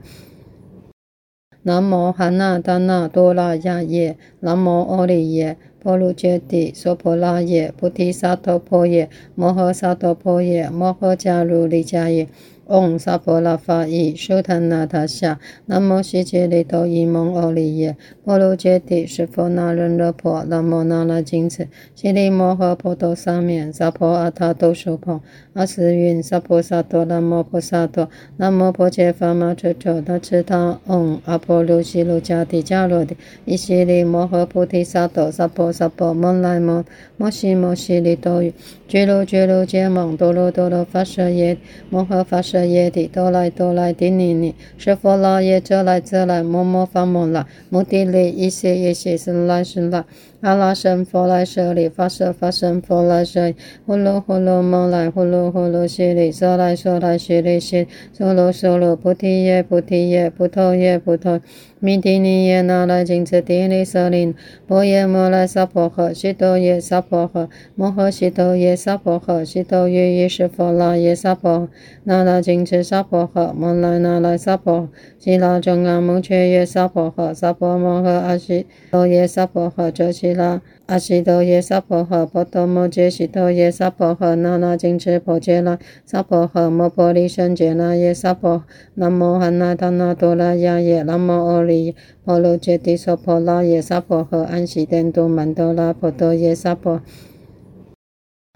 [1.62, 9.06] 南无汉那达那多拉雅耶，南无阿利耶 ဘောလိုကျတိစောဘောလာရဲ့ဘုဒ္ဓသာတော်ဖို့ရဲ့
[9.40, 12.26] မောဟသာတော်ဖို့ရဲ့မောဟကြလိုလေကြရဲ့
[12.68, 25.22] 嗡萨婆拉法伊输檀那他夏，南无悉吉利多伊蒙欧利耶，婆卢揭帝释佛那人勒婆，南无那拉金次，悉利摩诃婆多沙面，萨婆阿他都苏婆，
[25.54, 36.84] 阿斯云萨婆萨多，南无婆萨多，南无婆伽伐玛车车他次他，嗡阿婆卢悉卢迦帝迦罗帝，伊悉利摩诃菩提萨埵，萨婆萨婆摩来摩，
[37.16, 38.52] 摩悉摩悉利多于，
[38.86, 41.56] 俱卢俱卢羯蒙多罗多罗发舍耶，
[41.88, 42.57] 摩诃发舍。
[42.66, 50.04] 耶帝，哆来哆来帝尼尼，舍佛那耶遮来遮来，摩摩发摩那，摩帝利一切一切生来生来。
[50.40, 53.52] 阿拉僧佛来舍利，发舍发僧佛来舍，
[53.84, 61.40] 呼噜呼噜摩来，呼噜呼噜悉利，娑来娑来悉利悉，娑罗娑罗菩提耶菩提耶，菩提耶菩提。
[61.80, 64.34] 弥提尼耶那来金次帝利舍林
[64.66, 71.68] 波耶摩来萨婆诃，悉多耶萨婆诃，摩诃悉多耶萨婆诃，悉多耶伊湿佛那耶萨婆，
[72.02, 74.88] 那拉金次萨婆诃，摩来那来萨婆，
[75.20, 80.60] 悉拉中阿蒙却耶萨婆诃，萨婆摩诃阿悉多耶萨婆诃，遮悉拉。
[80.88, 97.02] 阿悉陀耶娑婆诃，波多摩揭悉陀耶娑婆诃，那那金翅婆伽那娑婆诃，摩婆利胜羯那耶娑婆，南无汉那达那多拉雅耶，南无阿利耶，婆卢揭帝娑婆拉耶娑婆诃，安悉殿都曼多拉婆多耶娑婆，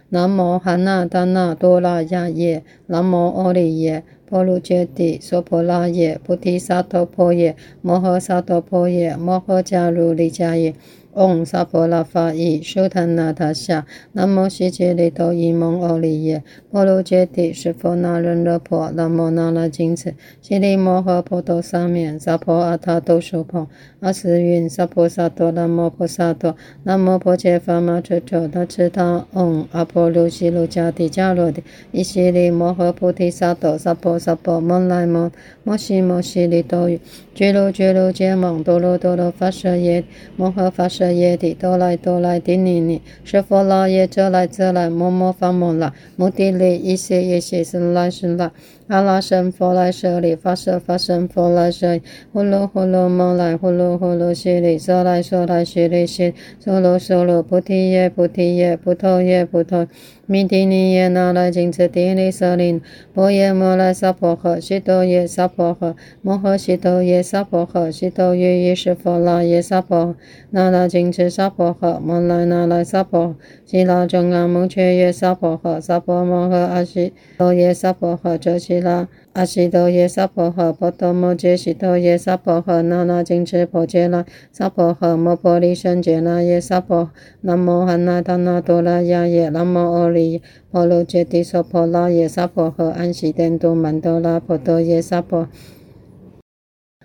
[0.09, 10.75] 南无汉那达那多拉雅耶，南无阿利耶，婆卢揭帝娑婆拉耶，菩提萨埵婆耶，摩诃萨埵婆耶，摩诃迦卢利迦耶。
[11.15, 23.69] 嗡萨婆拉法伊修檀那他夏，南无悉吉利多伊蒙欧利耶，婆卢揭帝湿婆那人乐婆，南无那拉金次，悉利摩诃婆多沙面，萨婆阿他都苏婆，
[24.01, 35.31] 阿斯云萨婆萨多，南无婆萨多，南无婆伽伐玛车车他次他，嗡阿婆卢悉卢迦帝迦罗帝，伊悉利摩诃菩提萨埵，萨婆萨婆摩来摩，
[35.63, 36.99] 摩悉摩悉利多于，
[37.35, 40.03] 俱卢俱卢羯蒙多罗多罗发舍耶，
[40.37, 41.02] 摩诃发舍。
[41.11, 48.51] 耶帝多来多来帝尼尼，湿佛那耶遮来遮来，摩摩发摩那，摩帝利一些一些是来是来。
[48.89, 59.89] 阿拉僧佛来舍利，发舍发僧佛来舍利，呼噜呼噜摩来，呼噜呼噜悉利，娑来娑来悉利悉，娑罗娑罗菩提耶菩提耶，菩提耶菩提。
[60.25, 62.81] 弥提尼耶那来金次帝利舍利，
[63.13, 70.15] 波耶摩来萨婆诃，悉多耶萨婆诃，摩诃悉多耶萨婆诃，悉多耶伊湿佛那耶萨婆，
[70.51, 79.09] 那拉金次萨婆诃，摩来那来萨婆，悉拉中阿蒙却耶萨婆诃，萨婆摩诃阿悉多耶萨婆诃，遮悉拉。
[79.33, 95.49] 阿悉多耶萨婆诃，波多摩揭悉多耶萨婆诃，那那金翅婆伽那萨婆诃，摩婆利胜羯那耶萨婆，南无汉那达那多拉雅耶，南无阿利耶，婆卢揭帝娑婆拉耶萨婆诃，安悉殿都曼多拉婆多耶萨婆，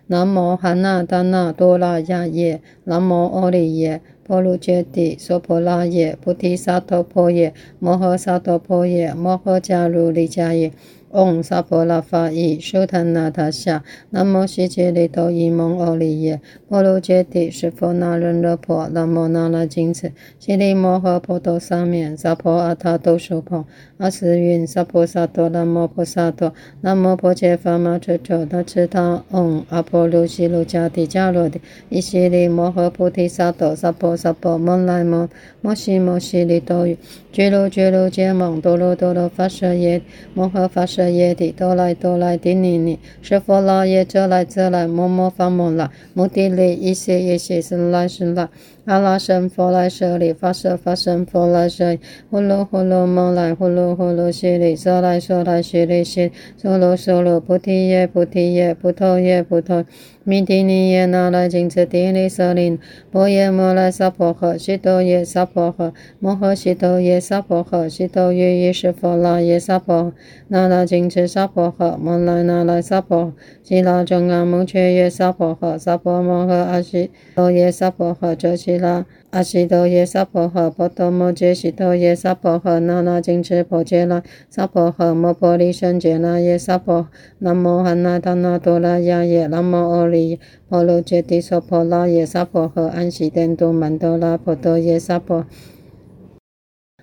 [0.07, 10.73] 南无汉那达那多拉雅耶，南无阿利耶，婆卢揭帝娑婆拉耶，菩提萨埵婆耶，摩诃萨埵婆耶，摩诃迦卢利迦耶。
[11.11, 23.65] 嗡萨婆拉法伊修檀那他夏，南无悉吉利多伊蒙欧利耶，婆卢揭帝湿婆那人乐婆，南无那拉金次，悉利摩诃婆多沙面，萨婆阿他都苏婆，
[23.97, 35.29] 阿斯云萨婆萨多，南无婆萨多，南无婆伽伐玛车车他次他，嗡阿婆卢悉卢迦帝迦罗帝，伊悉利摩诃菩提萨埵，萨婆萨婆摩来摩，
[35.61, 36.97] 摩悉摩悉利多于，
[37.31, 40.01] 俱卢俱卢羯蒙多罗多罗发舍耶，
[40.33, 48.49] 摩诃发舍耶帝哆来哆来帝尼尼，湿佛那耶遮来遮来，摩摩发摩那，摩帝利伊谢耶谢僧来是来。
[48.85, 51.97] 阿拉僧佛来舍利，发舍发僧佛来舍，
[52.29, 59.85] 呼噜呼噜摩来，呼噜呼噜悉利，娑来娑来悉利悉，娑罗娑罗菩提耶菩提耶，菩提耶菩提。
[60.29, 62.77] 弥提尼耶那来金次帝利舍利，
[63.09, 70.11] 波耶摩来萨婆诃，悉多耶萨婆诃，摩诃悉多耶萨婆诃，悉多耶伊湿佛那耶萨婆，
[70.49, 73.31] 那拉金次萨婆诃，摩来那来萨婆，
[73.63, 79.05] 悉拉中阿摩却耶萨婆诃，萨婆摩诃阿悉多耶萨婆诃，遮悉拉。
[79.37, 95.45] 阿悉陀耶娑婆诃，波多摩揭悉陀耶娑婆诃，那那金翅婆伽那娑婆诃，摩婆利胜羯那耶娑婆，南无汉那达那多拉雅耶，南无阿利耶，婆卢揭帝娑婆拉耶娑婆诃，安悉殿都曼多拉婆多耶娑婆，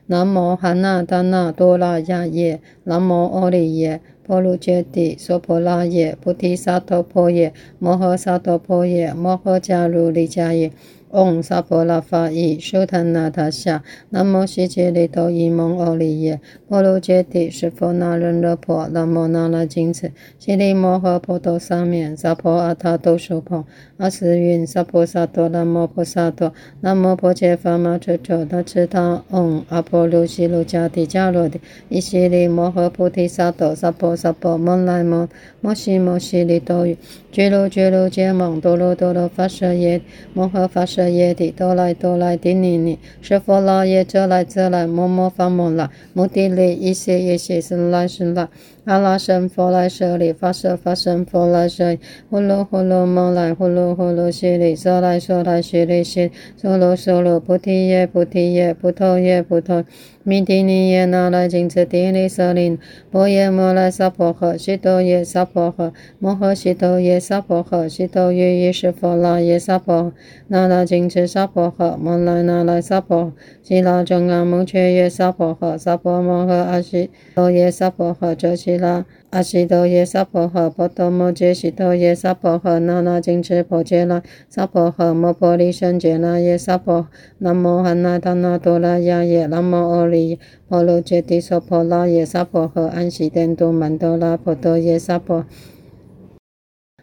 [0.06, 10.72] 南无汉那达那多拉雅耶，南无阿利耶，婆卢揭帝娑婆拉耶，菩提萨埵婆耶，摩诃萨埵婆耶，摩诃迦卢利迦耶。
[11.14, 23.64] 嗡萨婆拉法伊修檀那他夏，南无悉吉利多伊蒙欧利耶，婆卢揭帝湿婆那人乐婆，南无那拉金次，悉利摩诃婆多沙面，萨婆阿他都苏婆，
[23.98, 35.28] 阿斯云萨婆萨多，南无婆萨多，南无婆伽伐玛车车他次他，嗡阿婆卢悉卢迦帝迦罗帝，伊悉利摩诃菩提萨埵，萨婆萨婆摩来摩，
[35.60, 36.98] 摩悉摩悉利多于，
[37.30, 40.00] 俱卢俱卢羯蒙多罗多罗发舍耶，
[40.32, 41.03] 摩诃发舍。
[41.08, 48.48] 耶底哆来哆来帝尼尼，舍佛那耶遮来遮来，摩摩发摩那，摩帝利一些一些是来是来。
[48.84, 51.96] 阿拉僧佛来舍利，发舍法身佛来舍，
[52.28, 59.84] 呼噜呼噜摩来，呼噜呼噜悉利，娑来娑来悉利悉，娑罗娑罗菩提耶菩提耶，菩提耶菩提。
[60.26, 62.78] 弥帝尼耶那来金持帝利舍林，
[63.10, 70.12] 波耶摩来萨婆诃，悉多耶萨婆诃，摩诃悉多耶萨婆诃，悉多于意识佛那耶萨婆诃，
[70.48, 79.04] 那来金持萨婆诃，摩来那来萨婆，悉拉中阿蒙却耶萨婆诃，萨婆摩诃阿悉多耶萨婆诃，遮悉拉。
[79.34, 95.44] 阿悉多耶萨婆诃，波多摩揭悉多耶萨婆诃，那那金持婆伽那萨婆诃，摩婆利胜羯那耶萨婆，南无汉那达那多拉雅耶，南无阿利耶，婆卢揭帝娑婆拉耶萨婆诃，安悉殿都曼多拉婆多耶萨婆，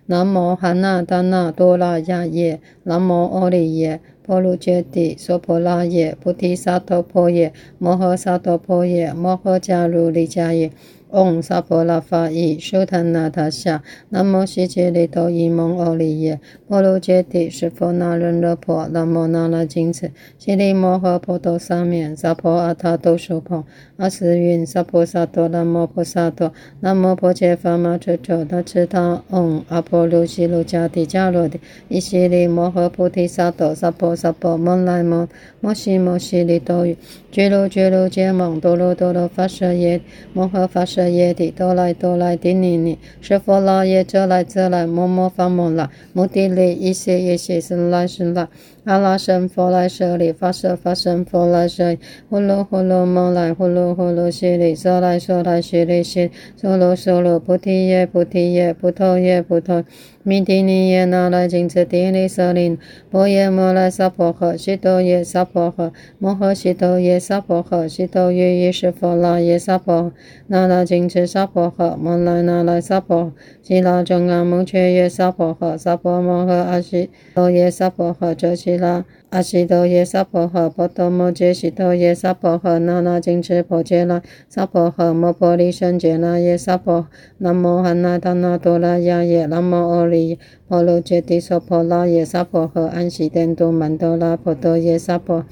[0.05, 10.71] 南无汉那达那多拉雅耶，南无阿利耶，婆卢揭帝娑婆拉耶，菩提萨埵婆耶，摩诃萨埵婆耶，摩诃迦卢利迦耶。
[11.11, 16.39] 嗡萨婆拉法伊输檀那他夏，南无悉吉利多伊蒙阿利耶，
[16.69, 23.65] 婆卢揭帝释佛那人勒婆，南无那拉金持，悉利摩诃婆多沙面，萨婆阿他都苏婆，
[23.97, 31.59] 阿斯云萨婆萨多，南无婆萨多，南无婆伽伐玛彻彻他敕他，嗡阿婆卢悉卢迦帝迦罗帝，
[31.89, 35.27] 依悉利摩诃菩提萨埵，萨婆萨婆蒙来蒙，
[35.59, 36.95] 摩悉摩悉利多于，
[37.29, 39.99] 俱卢俱卢羯蒙，多罗多罗发舍耶，
[40.31, 41.00] 摩诃发舍。
[41.09, 48.47] 耶帝多来哆来帝尼尼，舍佛那耶遮来遮来，摩摩发摩那，摩帝利一些一些是来是来。
[48.83, 51.95] 阿拉僧佛来舍利，发舍法身佛来舍，
[52.29, 59.83] 呼噜呼噜蒙来，呼噜呼噜悉利，娑来娑来悉利悉，娑罗娑罗菩提耶菩提耶，菩提耶菩提。
[60.23, 62.77] 弥帝尼耶那来金持帝利舍林，
[63.09, 70.11] 波耶摩来萨婆诃，悉多耶萨婆诃，摩诃悉多耶萨婆诃，悉多于意识佛那耶萨婆诃，
[70.45, 79.03] 那来金持萨婆诃，摩来那来萨婆，悉拉中阿蒙却耶萨婆诃，萨婆摩诃阿悉多耶萨婆诃，遮悉拉。
[79.31, 87.07] 阿悉陀耶娑婆诃，波多摩揭悉陀耶娑婆诃，那那谨墀婆伽那娑婆诃，摩婆利胜羯那耶娑婆，
[87.37, 95.45] 南无汉那达那多拉雅耶，南无阿利耶，婆卢揭帝娑婆拉耶娑婆诃，安悉殿都曼多拉婆多耶娑婆，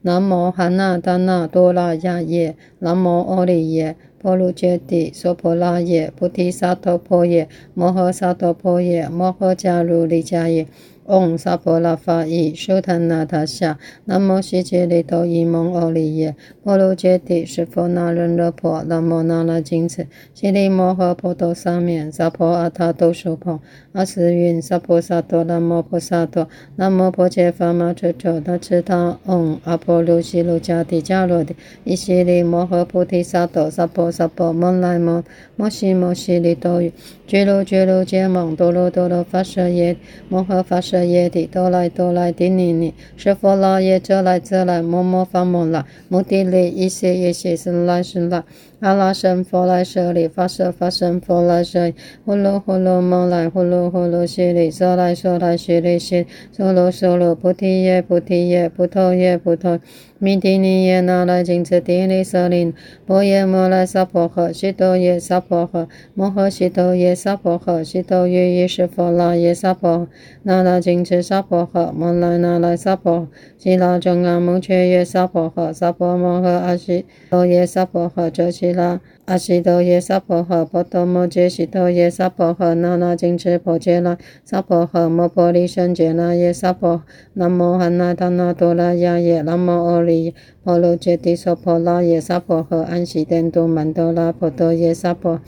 [0.00, 10.66] 南无汉那达那多拉雅耶，南无阿利耶，婆卢揭帝娑婆拉耶，菩提萨埵婆耶，摩诃萨埵婆耶，摩诃迦卢利迦耶。
[11.06, 23.60] 嗡萨婆拉法伊输檀那他夏，南无悉吉利多伊蒙阿利耶，婆卢揭帝释佛那人勒婆，南无那拉金持，悉利摩诃婆多沙面，萨婆阿他都苏婆，
[23.92, 35.22] 阿斯云萨婆萨多，南无婆萨多，南无婆伽伐玛彻彻他敕他，嗡阿婆卢悉卢迦帝迦罗帝，依悉利摩诃菩提萨埵，萨婆萨婆蒙来蒙，
[35.54, 36.90] 摩悉摩悉利多于，
[37.26, 39.98] 俱卢俱卢羯蒙，多罗多罗发舍耶，
[40.30, 40.93] 摩诃发舍。
[41.02, 48.44] 耶帝多来多来帝尼尼，释佛那耶遮来遮来，摩摩发摩那，摩帝利一些一些是来是来。
[48.84, 51.94] 阿拉僧佛来舍利，发舍法身佛来舍利，
[52.26, 59.80] 呼噜呼噜蒙来，呼噜呼噜悉利，娑来娑来悉利悉，娑罗娑罗菩提耶菩提耶，菩提耶菩提。
[60.20, 62.72] 弥帝尼耶那来金持帝利舍利，
[63.04, 70.08] 波耶摩来萨婆诃，悉多耶萨婆诃，摩诃悉多耶萨婆诃，悉多于意识佛那耶萨婆，
[70.44, 73.28] 那来金持萨婆诃，蒙来那来萨婆，
[73.58, 79.00] 悉拉中阿蒙却耶萨婆诃，萨婆摩诃阿悉多耶萨婆诃，遮悉拉。
[79.26, 87.02] 阿悉多耶萨婆诃，波多摩揭悉多耶萨婆诃，那那金持婆伽那萨婆诃，摩婆利胜羯那耶萨婆，
[87.32, 95.40] 南无汉那达那多拉雅耶，南无阿利耶，婆卢揭帝娑婆拉耶萨婆诃，安悉殿都曼多拉婆多耶萨婆，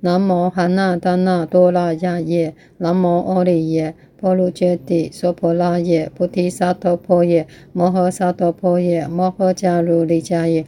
[0.00, 10.66] 南无汉那达那多拉雅耶，南无阿利耶，婆卢揭帝娑婆拉耶，菩提萨埵婆耶，摩诃萨埵婆耶，摩诃迦卢利迦耶。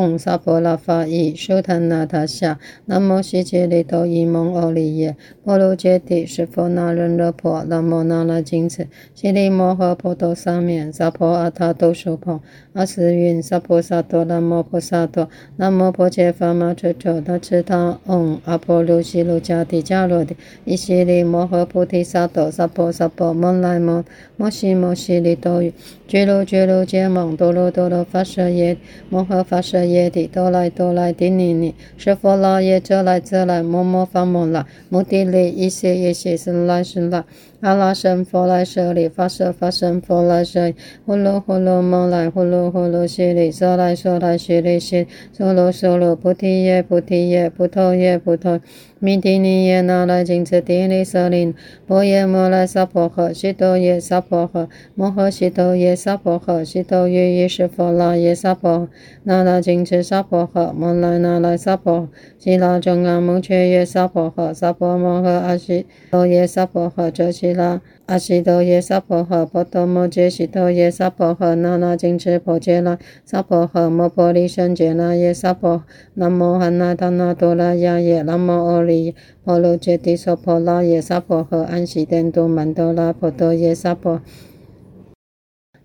[0.00, 12.40] 嗡萨婆拉法伊输檀那他夏，南无悉吉利多伊蒙阿利耶，摩卢揭帝释佛那人勒婆，南无那拉金翅，悉利摩诃婆多沙面，萨婆阿他都苏婆，
[12.74, 24.02] 阿斯云萨婆萨多，南摩婆萨多，南摩婆伽伐玛彻彻他敕他，嗡阿婆卢悉卢迦帝迦罗帝，依悉利摩诃菩提萨埵，萨婆萨婆蒙来蒙，
[24.38, 25.70] 摩悉摩悉利多于，
[26.08, 28.78] 俱卢俱卢羯蒙，多罗多罗发舍耶，
[29.10, 37.22] 摩诃发舍耶帝多来多来帝尼尼，释佛那耶遮来遮来，摩摩伐摩那，摩帝利一切一切生来生来。
[37.62, 40.74] 阿拉僧佛来舍利，发舍法僧佛来舍利，
[41.06, 48.60] 呼噜呼噜蒙来，呼噜呼噜悉利，娑来娑来悉利悉，娑罗娑罗菩提耶菩提耶，菩提耶菩提。
[49.04, 51.52] 弥帝尼耶那来金持帝利舍林，
[51.88, 58.88] 波耶摩来萨婆诃，悉多耶萨婆诃，摩诃悉多耶萨婆诃，悉多于意识佛那耶萨婆，
[59.24, 67.80] 那来金持萨婆诃，摩来那来萨婆，悉拉中阿摩却耶萨婆诃，萨婆摩诃阿悉多耶萨婆诃，遮悉拉。
[68.12, 75.82] 阿悉陀耶娑婆诃，波多摩揭悉陀耶娑婆诃，那那谨墀婆伽那，娑婆诃，摩婆利胜羯那耶娑婆，
[76.12, 84.20] 南无汉那达那多拉雅耶，南无阿利耶，婆卢揭帝娑婆拉耶娑婆诃，安悉殿都曼多拉婆多耶娑婆，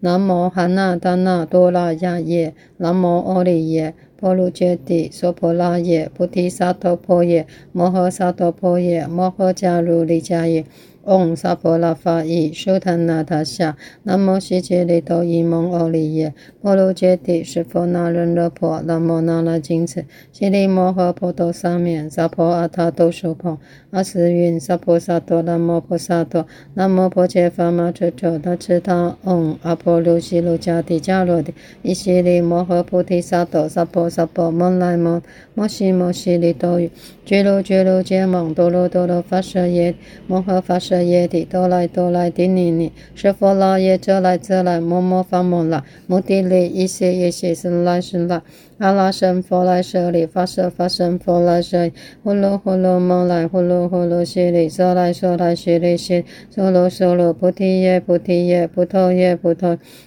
[0.02, 10.66] 南无汉那达那多拉雅耶，南无阿利耶，婆卢揭帝娑婆拉耶，菩提萨埵婆耶，摩诃萨埵婆耶，摩诃迦卢利迦耶。
[11.08, 23.58] 嗡萨婆拉法伊苏檀那他夏，南无悉吉利多伊蒙欧利耶，婆卢揭帝释佛那仁热婆，南无那拉金持，悉利摩诃婆多沙面，萨婆阿他都苏婆，
[23.98, 26.46] 阿斯云萨婆萨多，南无婆萨多，
[26.76, 35.20] 南无婆伽伐玛彻彻大智大，嗡阿婆卢悉卢迦帝迦罗帝，依悉利摩诃菩提萨埵，萨婆萨婆蒙来蒙，
[35.56, 36.92] 摩悉摩悉利多于，
[37.26, 39.96] 俱卢俱卢羯蒙，多罗多罗发舍耶，
[40.28, 41.02] 摩诃发舍。
[41.02, 48.44] 耶帝多来多来帝尼尼，释佛那耶则来则来，摩摩伐摩那，摩帝利一切一切生来生来。
[48.80, 59.80] 阿拉僧佛来舍利，发舍法身佛来舍利，呼噜呼噜摩来，呼噜呼噜悉利，娑来娑来悉利悉，娑罗娑罗菩提耶菩提耶，菩提耶菩提。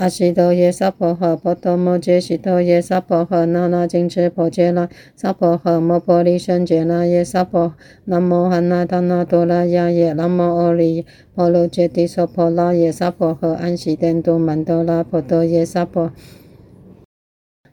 [0.00, 4.88] 阿，悉多耶萨婆诃，婆诃，波多摩揭悉多耶萨婆诃，那那金持婆伽那。
[5.14, 7.74] 娑婆诃，摩婆利胜羯那耶娑婆，
[8.06, 16.10] 南无汉那达那多拉雅耶，南无阿利耶，婆卢揭帝娑婆拉耶娑婆诃，安悉殿都曼多拉婆多耶娑婆，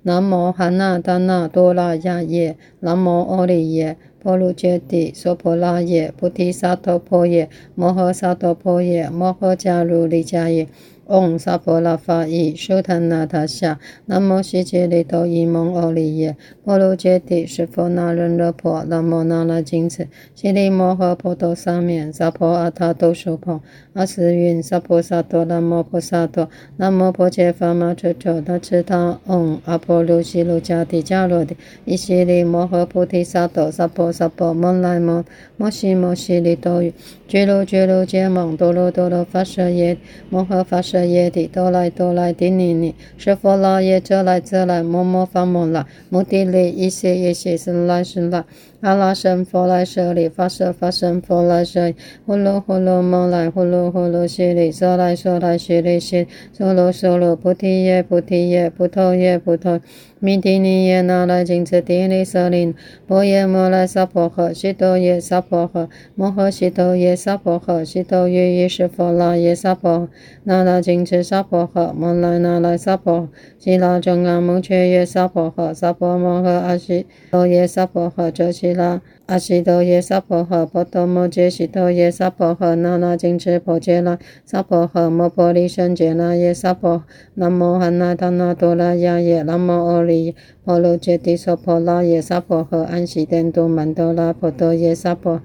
[0.02, 10.68] 南无汉那达那多拉雅耶，南无阿利耶，婆卢揭帝娑婆拉耶，菩提萨埵婆耶，摩诃萨埵婆耶，摩诃迦卢尼迦耶。
[11.08, 16.36] 嗡萨婆拉法伊输檀那他夏，南无悉吉利多伊蒙欧利耶，
[16.66, 23.62] 婆卢揭帝释佛那人乐婆，南无那那金持，悉利摩诃婆多沙面，萨婆阿他都苏婆，
[23.94, 31.56] 阿斯云萨婆萨多，南无婆萨多，南无婆伽伐玛彻彻大智大，嗡阿婆卢悉卢迦帝迦罗帝，
[31.86, 35.24] 依悉利摩诃菩提萨埵，萨婆萨婆蒙来蒙，
[35.56, 36.94] 摩悉摩悉利多于，
[37.30, 39.98] 俱卢俱卢羯蒙，多罗多罗发舍耶，
[40.30, 40.97] 摩诃发舍。
[41.06, 48.44] 耶帝多来多来帝尼尼，释佛那耶则来则来，摩摩伐摩那，摩帝利一些一些是来是来。
[48.82, 59.82] 阿拉僧佛来舍利，发舍法身佛来舍利，呼噜呼噜蒙来，呼噜呼噜悉利，娑来娑来悉利悉，娑罗娑罗菩提耶菩提耶，菩提耶菩提。
[60.20, 62.74] 弥提尼耶那来金持帝利舍利，
[63.06, 70.10] 波耶摩来萨婆诃，悉多耶萨婆诃，摩诃悉多耶萨婆诃，悉多于意识佛那耶萨婆，
[70.44, 79.02] 那那金持萨婆诃，摩来那来萨婆，悉拉中阿目犍耶萨婆诃，萨婆摩诃阿悉多耶萨婆诃，遮悉拉。
[79.26, 87.04] 阿悉多耶娑婆诃，波多摩揭悉多耶娑婆诃，那那金持婆伽罗萨婆诃，摩婆利胜羯那耶娑婆，
[87.34, 95.42] 南无汉那达那多拉雅耶，南无阿利耶，婆卢揭帝娑婆拉耶娑婆诃，安悉殿都曼多拉婆多耶娑婆，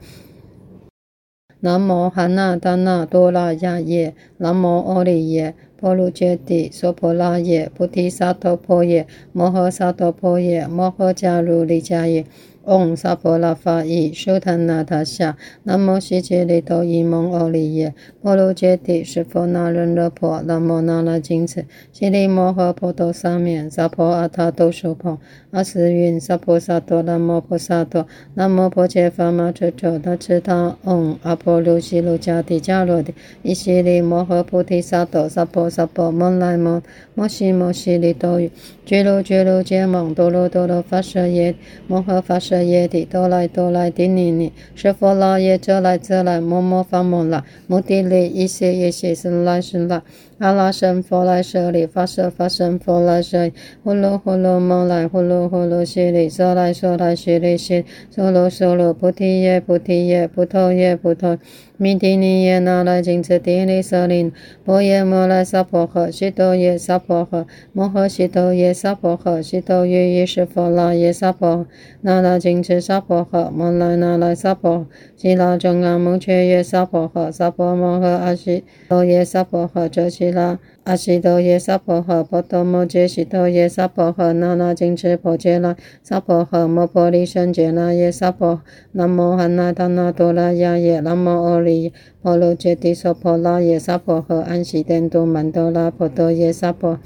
[1.58, 12.24] 南无汉那达那多拉雅耶，南无阿利耶，婆卢揭帝娑婆那耶，菩提萨埵婆耶，摩诃萨埵婆耶，摩诃迦卢利迦耶。
[12.64, 17.92] 嗡萨婆拉法伊输檀那他夏，南无悉吉利多伊蒙欧利耶，
[18.22, 25.18] 婆卢揭帝释佛那人乐婆，南无那那金持，悉利摩诃婆多沙面，萨婆阿他都苏婆，
[25.50, 36.80] 阿斯云萨婆萨多，南无婆萨多，南无婆伽伐玛彻彻大智大，嗡阿婆卢悉卢迦帝迦罗帝，依悉利摩诃菩提萨埵，萨婆萨婆蒙来蒙，
[37.14, 38.40] 摩悉摩悉利多，
[38.84, 41.54] 俱卢俱卢羯蒙，多罗多罗发舍耶，
[41.86, 42.60] 摩诃发舍。
[42.64, 50.02] 耶帝，多来多来帝尼尼，舍佛那耶，遮来遮来，摩摩伐摩那，目的利，一些一些是来生来。
[50.42, 53.52] 阿拉僧佛来舍利，发舍发僧佛来舍利，
[53.84, 61.38] 呼噜呼噜蒙来，呼噜呼噜悉利，娑来娑来悉利悉，娑罗娑罗，菩提耶菩提耶，不脱耶不脱。
[61.78, 64.32] 弥帝尼耶那来金持帝利舍利，
[64.64, 71.66] 波耶摩来萨婆诃，悉多耶萨婆诃，摩诃悉多耶萨婆诃，悉多于意识佛那耶萨婆，
[72.02, 74.86] 那来金持萨婆诃，摩来那来萨婆，
[75.16, 80.58] 悉拉中阿目犍耶萨婆诃，萨婆摩诃阿悉多耶萨婆诃，遮毘拉。
[80.84, 96.98] 阿悉多耶萨婆诃，波多摩揭悉多耶萨婆诃，那那金持婆伽罗萨婆诃，摩婆利胜羯那耶萨婆，南无汉那达那多拉雅耶，南无阿利耶，婆卢揭帝娑婆拉耶萨婆诃，安悉殿都曼多拉婆多耶萨婆，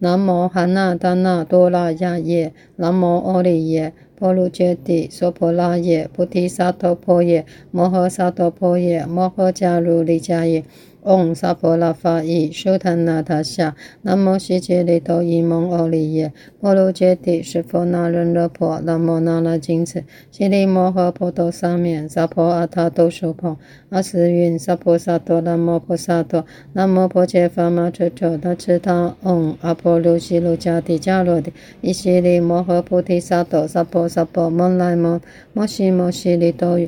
[0.00, 10.64] 南无汉那达那多拉雅耶，南无阿利耶，婆卢揭帝娑婆拉耶，菩提萨埵婆耶，摩诃萨埵婆耶，摩诃迦卢利迦耶。
[11.08, 23.56] 嗡萨婆拉法伊输檀那他夏，南无悉吉利多伊蒙欧利耶，婆卢揭帝释佛那人乐婆，南无那那金持，悉利摩诃波多沙面，萨婆阿他都苏婆，
[23.88, 26.44] 阿斯云萨婆萨多，南无婆萨多，
[26.74, 35.18] 南无婆伽伐玛彻彻大智大，嗡阿婆卢悉卢迦帝迦罗帝，依悉利摩诃菩提萨埵，萨婆萨婆蒙来蒙，
[35.54, 36.78] 摩悉摩悉利多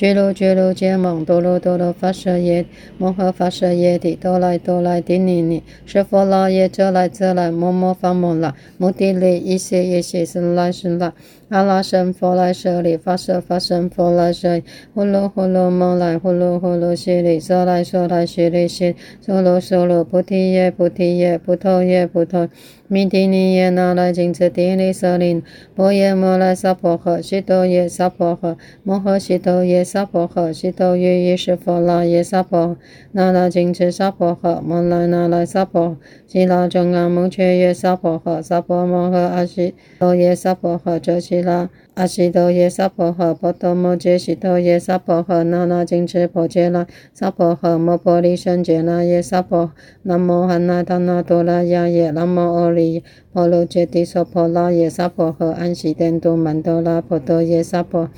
[0.00, 2.64] 于，俱卢俱卢羯蒙，多罗多罗发舍耶，
[2.96, 3.70] 摩诃发舍。
[3.74, 11.12] 耶帝，多来多来帝尼尼，舍佛那耶，遮来遮来，摩摩发摩那，目的利，一些一些是来是来。
[11.50, 22.48] 阿拉僧佛来舍利，发舍发僧佛来舍利，呼噜呼噜蒙来，呼噜呼噜悉利，娑来娑来悉利悉，娑罗娑罗，菩提耶菩提耶，不脱耶不脱。
[22.86, 25.42] 弥帝尼耶那来金持帝利舍利，
[25.74, 32.60] 波耶摩来萨婆诃，悉多耶萨婆诃，摩诃悉多耶萨婆诃，悉多于意识佛那耶萨婆。
[32.60, 32.76] 诃，
[33.12, 35.90] 那来金持萨婆诃，摩来那来萨婆。
[35.90, 35.96] 诃，
[36.26, 41.70] 悉拉中阿目犍耶萨婆诃，萨婆摩诃阿悉多耶萨婆诃，遮拉。
[41.94, 49.72] 阿悉多耶萨婆诃，波多摩揭悉多耶萨婆诃，那那金持婆伽罗萨婆诃，摩婆利胜羯那耶萨婆，
[50.02, 58.08] 南无汉那达那多拉雅耶，南无阿利耶，婆卢揭帝娑婆拉耶萨婆诃，安悉殿都曼多拉婆多耶萨婆，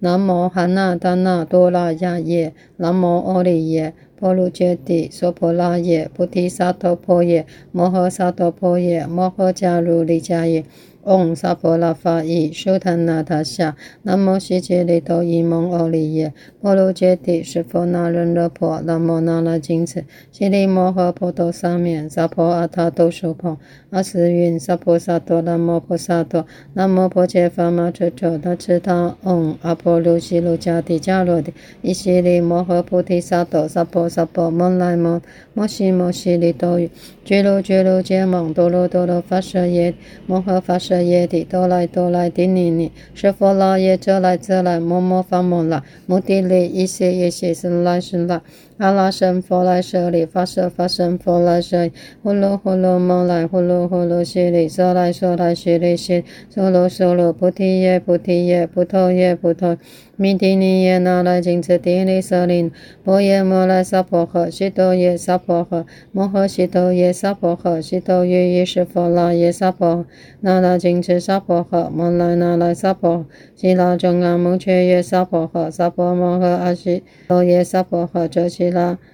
[0.00, 10.64] 南无汉那达那多拉雅耶，南无阿利耶，婆卢揭帝娑婆拉耶，菩提萨埵婆耶，摩诃萨埵婆耶，摩诃迦卢利迦耶。
[11.06, 23.56] 嗡萨婆拉法伊输檀那他夏，南无悉吉利多伊蒙欧利耶，婆卢揭帝释佛那人乐婆，南无那那金持，悉利摩诃波多沙面，萨婆阿他都苏婆，
[23.90, 26.44] 阿斯云萨婆萨多，南无婆萨多，
[26.74, 35.22] 南无婆伽伐玛彻彻大智大，嗡阿婆卢悉卢迦帝迦罗帝，依悉利摩诃菩提萨埵，萨婆萨婆蒙来蒙，
[35.54, 36.80] 摩悉摩悉利多，
[37.26, 39.92] 俱卢俱卢羯蒙，多罗多罗发舍耶，
[40.28, 41.02] 摩诃发舍。
[41.02, 48.40] 耶帝，多来多来帝尼尼，舍佛那耶，遮来遮来，摩摩伐摩那，目的利，一切一切，生来生来。
[48.78, 59.78] 阿拉僧佛来舍利，发舍发僧佛来舍利，呼噜呼噜蒙来，呼噜呼噜悉利，娑来娑来悉利悉，娑罗娑罗，菩提耶菩提耶，不脱耶不脱。
[60.18, 62.70] 弥帝尼耶那来金持帝利舍利，
[63.04, 70.06] 波耶摩来萨婆诃，悉多耶萨婆诃，摩诃悉多耶萨婆诃，悉多于意识佛那耶萨婆，
[70.40, 78.48] 那那金持萨婆诃，摩来那来萨婆，悉拉中阿目犍耶萨婆诃，萨婆摩诃阿悉多耶萨婆诃，遮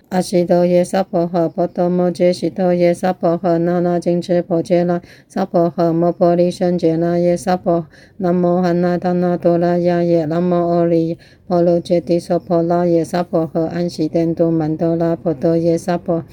[0.08, 7.86] 阿悉多耶萨婆诃，波多摩揭悉多耶萨婆诃，那那金持婆伽罗萨婆诃，摩婆利胜羯那耶萨婆，
[8.18, 16.24] 南无汉那达那多拉雅耶，南无阿利耶，婆卢揭帝娑婆拉耶萨婆诃，安悉殿都曼多拉婆多耶萨婆，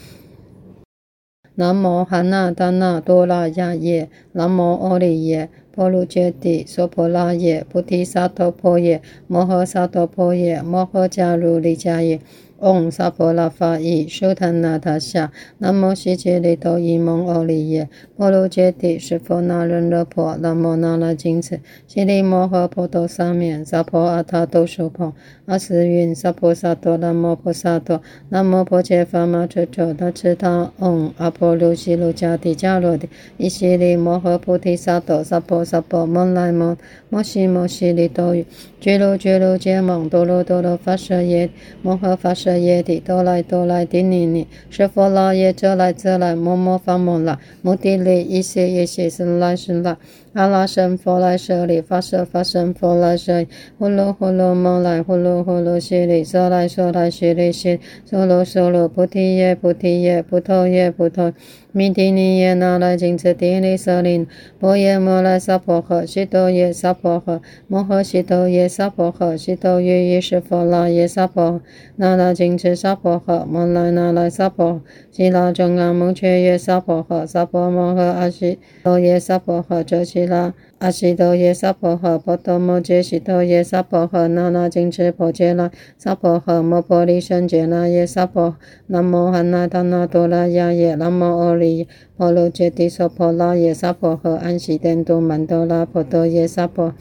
[1.55, 12.19] 南无汉那达那多拉雅耶，南无阿利耶，波罗揭帝娑婆拉耶，菩提萨埵婆耶，摩诃萨埵婆耶，摩诃迦卢尼迦耶。
[12.61, 25.13] 嗡萨婆拉法伊输檀那他夏，南无悉吉利多伊蒙欧利耶，婆卢揭帝释佛那人乐婆，南无那那金持，悉利摩诃波多三面，萨婆阿他都苏婆，
[25.45, 33.07] 阿斯云萨婆萨多，南无婆萨多，南无婆伽梵玛彻彻大智大，嗡阿婆卢悉卢迦帝迦罗帝，
[33.47, 36.75] 悉利摩诃菩提萨埵，萨婆萨婆蒙来蒙，
[37.09, 38.45] 摩悉摩悉利多于，
[38.79, 41.49] 俱卢俱卢羯蒙，多罗多罗发舍耶，
[41.81, 42.55] 摩诃发舍。
[42.57, 49.97] 耶帝，多来多来帝尼尼，舍佛那耶，遮来遮来，摩摩伐摩那，摩帝利，一切一切，生来生来。
[50.33, 61.33] 阿拉僧佛来舍利，发舍发僧佛来舍利，呼噜呼噜摩来，呼噜呼噜悉利，娑来娑来悉利悉，娑罗娑罗菩提耶菩提耶，菩提叶菩提。
[61.71, 64.25] 弥帝尼耶那来金次帝利舍利，
[64.59, 71.61] 波耶摩来萨婆诃，悉多耶萨婆诃，摩诃悉多耶萨婆诃，悉多于意识佛那耶萨婆，
[71.97, 80.53] 那来金次萨婆诃，摩来那来萨婆，悉拉中阿蒙却耶萨婆诃，萨婆摩诃阿悉多耶萨婆诃，遮悉拉。
[80.79, 88.55] 阿悉陀耶娑婆诃，波多摩揭悉陀耶娑婆诃，那那金翅婆伽那娑婆诃，摩婆利胜羯那耶娑婆，
[88.87, 96.93] 南无汉那达那多拉雅耶，南无阿利婆卢揭帝娑婆拉耶娑婆诃，安悉殿都曼多拉婆多耶娑婆，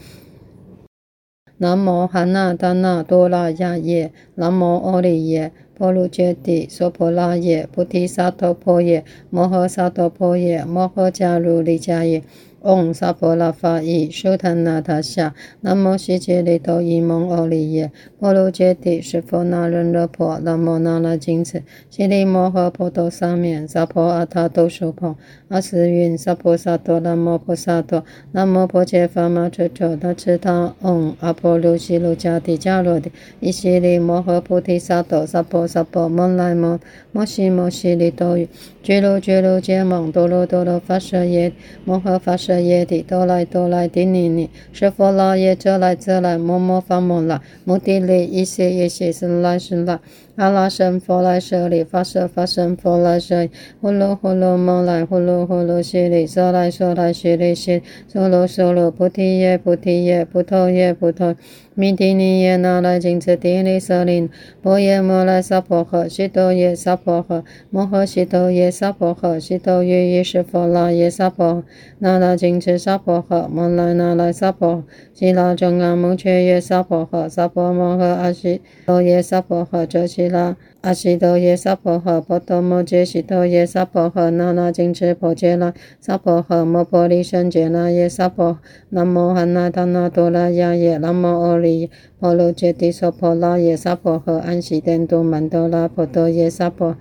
[1.57, 12.23] 南无汉那达那多拉雅耶，南无阿利耶婆卢揭帝娑婆拉耶，菩提萨埵婆耶，摩诃萨埵婆耶，摩诃迦卢尼迦耶。
[12.61, 25.15] 嗡萨婆拉法伊苏檀那他夏，南无悉吉利多伊蒙欧利耶，婆卢揭帝释佛那人乐婆，南无那那金翅，悉利摩诃波多沙面，萨婆阿他都苏婆，
[25.47, 28.03] 阿斯云萨婆萨多，南无婆萨多，
[28.33, 36.79] 南无婆伽伐玛彻彻大智他，嗡阿婆卢悉卢迦帝迦罗帝，依悉利摩诃菩提萨埵，萨婆萨婆摩来摩，
[37.11, 38.47] 摩悉摩悉利多语，
[38.83, 41.51] 俱卢俱卢羯蒙多罗多罗发舍耶，
[41.83, 49.99] 摩诃发舍耶帝，多来多来帝尼尼，释佛那耶遮来遮来，摩摩发摩那，摩帝利一切一切生来是来。
[50.39, 61.35] 阿拉僧佛来舍利，发舍发僧佛来舍利，呼噜呼噜摩来，呼噜呼噜悉利，娑来娑来悉利悉，娑罗娑罗菩提耶菩提耶，菩提叶菩提。
[61.75, 64.29] 弥帝尼耶那来金次帝利舍利，
[64.61, 71.63] 波耶摩来萨婆诃，悉多耶萨婆诃，摩诃悉多耶萨婆诃，悉多于意识佛那耶萨婆，
[71.99, 74.83] 那来金次萨婆诃，摩来那来萨婆，
[75.19, 80.55] 悉拉中阿蒙却耶萨婆诃，萨婆摩诃阿悉多耶萨婆诃，遮悉拉。
[80.79, 88.59] 阿悉多耶萨婆诃，波多摩揭悉多耶萨婆诃，那那金翅婆伽拉萨婆诃，摩婆利胜羯那耶萨婆，
[88.91, 96.95] 南无汉那达那多拉雅耶，南无阿利婆卢揭帝娑婆拉耶萨婆诃，安悉殿都曼多拉婆多耶萨婆，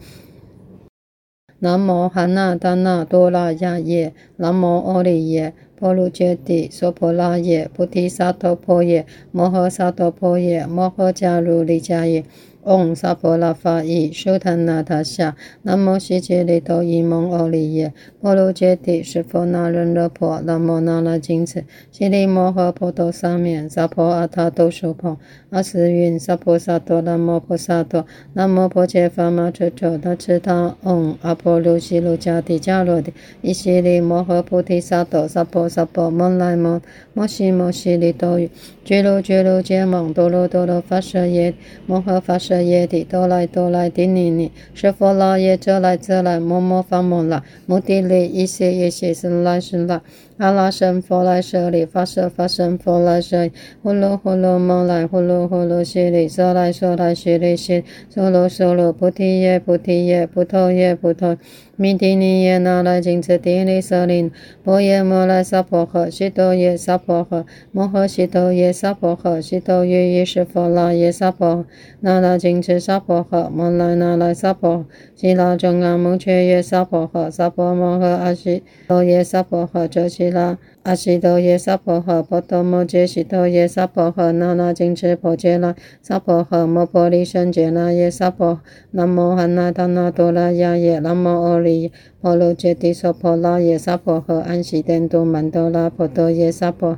[1.60, 9.04] 南无汉那达那多拉雅耶，南无阿利耶 ဖောလိုချက်တိစောဖောလာရဲ့ပုတိသာသောဖောရဲ့
[9.36, 12.24] မောဟသာသောဖောရဲ့မောဟကြလိုလေချရဲ့
[12.68, 28.04] 嗡萨婆拉法伊苏檀那他夏，南无悉吉利多伊蒙欧利耶，婆卢揭帝释佛那人乐婆，南无那那金翅，悉利摩诃波多沙面，萨婆阿他都苏婆，阿斯云萨婆萨多，南无婆萨多，
[28.34, 36.82] 南无婆伽伐玛彻彻大智他，嗡阿婆卢悉卢迦帝迦罗帝，依悉利摩诃菩提萨埵，萨婆萨婆摩来摩，
[37.14, 38.50] 摩悉摩悉利多于，
[38.84, 41.54] 俱卢俱卢羯蒙多罗多罗发舍耶，
[41.86, 42.57] 摩诃发舍。
[42.62, 50.00] 耶帝，多来多来帝尼尼，释佛那耶遮来遮来，摩摩发摩那，摩帝利一切一切生来生来。
[50.38, 53.50] 阿拉僧佛来舍利，发舍发僧佛来舍，
[53.82, 61.36] 呼噜呼噜摩来，呼噜呼噜悉利，娑来娑来悉利悉，娑罗娑罗菩提叶菩提叶，菩提叶菩提。
[61.74, 64.30] 弥帝尼耶那来金次帝利舍利，
[64.62, 71.66] 波耶摩来萨婆诃，悉多耶萨婆诃，摩诃悉多耶萨婆诃，悉多于意识佛那耶萨婆，
[72.00, 80.56] 那那金翅萨婆诃，摩来那来萨婆，悉拉中阿蒙却耶萨婆诃，萨婆摩诃阿悉多耶萨婆诃，遮悉拉。
[80.84, 88.60] 阿悉多耶萨婆诃，波多摩揭悉多耶萨婆诃，那那金翅婆伽那萨婆诃，摩婆利胜羯那耶萨婆，
[88.92, 96.96] 南无汉那达那多拉雅耶，南无阿利婆卢揭帝娑婆拉耶萨婆诃，安悉殿都曼多拉婆多耶萨婆，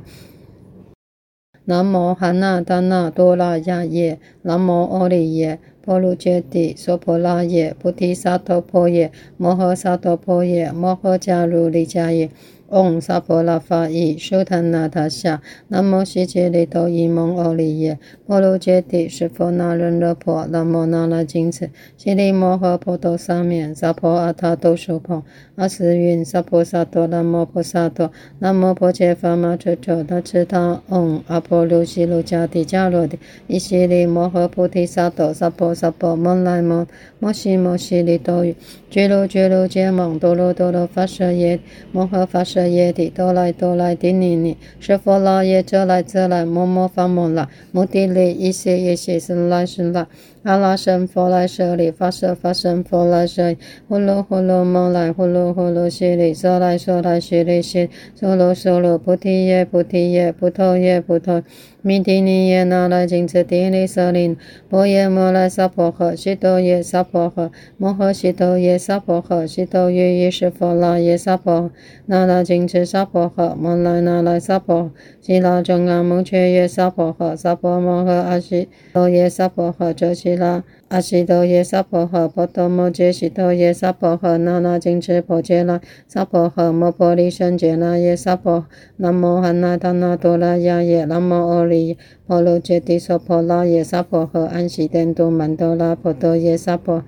[1.65, 12.29] 南无汉那达那多拉亚耶，南无阿利耶婆卢揭帝娑婆拉耶，菩提萨埵婆耶，摩诃萨埵婆耶，摩诃迦卢尼迦耶。
[12.71, 25.21] 嗡萨婆拉法伊苏檀那他夏，南无悉吉利多伊蒙欧利耶，婆卢揭帝释佛那人乐婆，南无那那金翅，悉利摩诃波多沙面，萨婆阿他都苏婆，
[25.55, 28.09] 阿斯云萨婆萨多，南无婆萨多，
[28.39, 36.87] 南无婆伽伐玛彻彻大智他，嗡阿婆卢悉卢迦帝迦罗帝，依悉利摩诃菩提萨埵，萨婆萨婆摩来摩，
[37.19, 38.55] 摩悉摩悉利多于，
[38.89, 41.59] 俱卢俱卢羯蒙多罗多罗发舍耶，
[41.91, 42.60] 摩诃发舍。
[42.61, 50.05] 舍耶帝，哆来哆来帝尼尼，舍佛那耶，遮来遮来，摩摩发摩那，摩地利，一切一切，生来是来。
[50.43, 53.55] 阿拉僧佛来舍利，发舍发僧佛来舍，
[53.87, 61.43] 呼噜呼噜摩来，呼噜呼噜悉利，舍来舍来悉利悉，娑罗娑罗，菩提耶菩提耶，菩提耶波罗，
[61.83, 64.37] 弥帝尼耶那来金智帝利舍林，
[64.69, 71.69] 波耶摩来萨婆诃，悉多耶萨婆诃，摩诃悉多耶萨婆诃，悉多于意识佛那耶萨婆诃，
[72.05, 80.63] 那来金智萨婆诃，摩来那来萨婆，悉拉中阿蒙却耶萨婆诃，萨婆摩诃阿悉多耶萨婆诃，遮悉拉。
[80.91, 88.65] 阿悉陀耶娑婆诃，波多摩揭悉陀耶娑婆诃，那那谨墀婆伽那娑婆诃，摩婆利胜羯那耶娑婆，
[88.97, 97.05] 南无汉那达那多拉雅耶，南无阿利耶，婆卢揭帝娑婆拉耶萨婆诃，安悉殿都曼多拉婆多耶萨婆，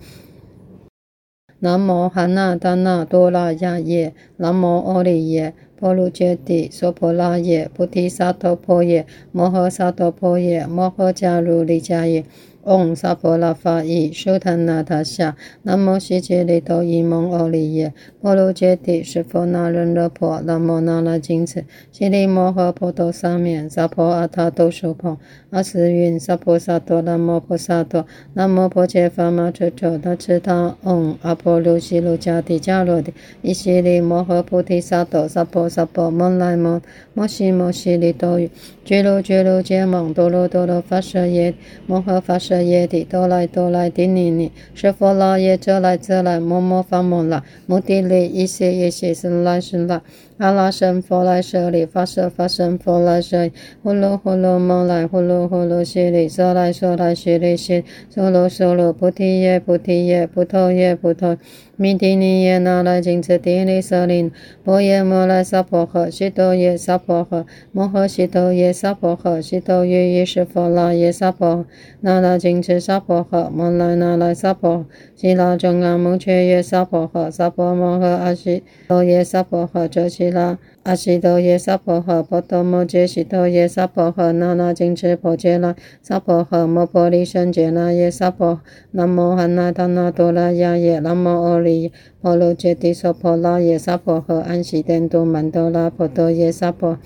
[1.59, 12.23] 南无汉那达那多拉雅耶，南无阿利耶，婆卢揭帝娑婆拉耶，菩提萨埵婆耶，摩诃萨埵婆耶，摩诃迦卢利迦耶。
[12.63, 25.17] 嗡萨婆拉法伊舒坦那他夏，南无悉吉利多伊蒙阿利耶，婆卢揭帝释佛那人勒婆，南无那那金智，悉利摩诃婆多沙面，萨婆阿他都苏婆，
[25.49, 36.81] 阿斯云萨婆萨多，南无婆萨多，南无婆伽伐玛车车他次他，嗡阿婆卢悉卢迦帝迦罗帝，依悉利摩诃菩提萨埵，萨婆萨婆摩来摩，
[37.13, 38.49] 摩悉摩悉利多于，
[38.85, 41.53] 俱卢俱卢羯蒙多罗多罗发舍耶，
[41.85, 42.52] 摩诃发舍。
[42.61, 50.01] 耶帝，多来哆来帝尼尼，舍佛那耶，遮来遮来，摩摩发摩那，摩帝利，一切一切，生来是来。
[50.39, 53.49] 阿拉僧佛来舍利，发舍发僧佛来舍，
[53.81, 61.37] 呼噜呼噜摩来，呼噜呼噜悉利，娑来娑来悉利悉，娑罗娑罗，菩提耶菩提耶，波罗耶波罗，
[61.75, 64.31] 弥帝尼耶那来金智帝利舍林，
[64.63, 71.65] 波耶摩来萨婆诃，悉多耶萨婆诃，摩诃悉多耶萨婆诃，悉多于意识佛那耶萨婆诃，
[72.01, 80.59] 那来金智萨婆诃，摩来那来萨婆，悉拉中阿蒙却耶萨婆诃，萨婆摩诃阿悉多耶萨婆诃，遮悉拉。
[80.83, 88.59] 阿悉陀耶娑婆诃，波多摩揭悉陀耶娑婆诃，那那金智婆伽那娑婆诃，摩婆利胜羯那耶娑婆，
[88.91, 96.99] 南无汉那达那多拉雅耶，南无阿利耶，婆卢揭帝娑婆拉耶娑婆诃，安悉殿都曼多拉婆多耶娑婆，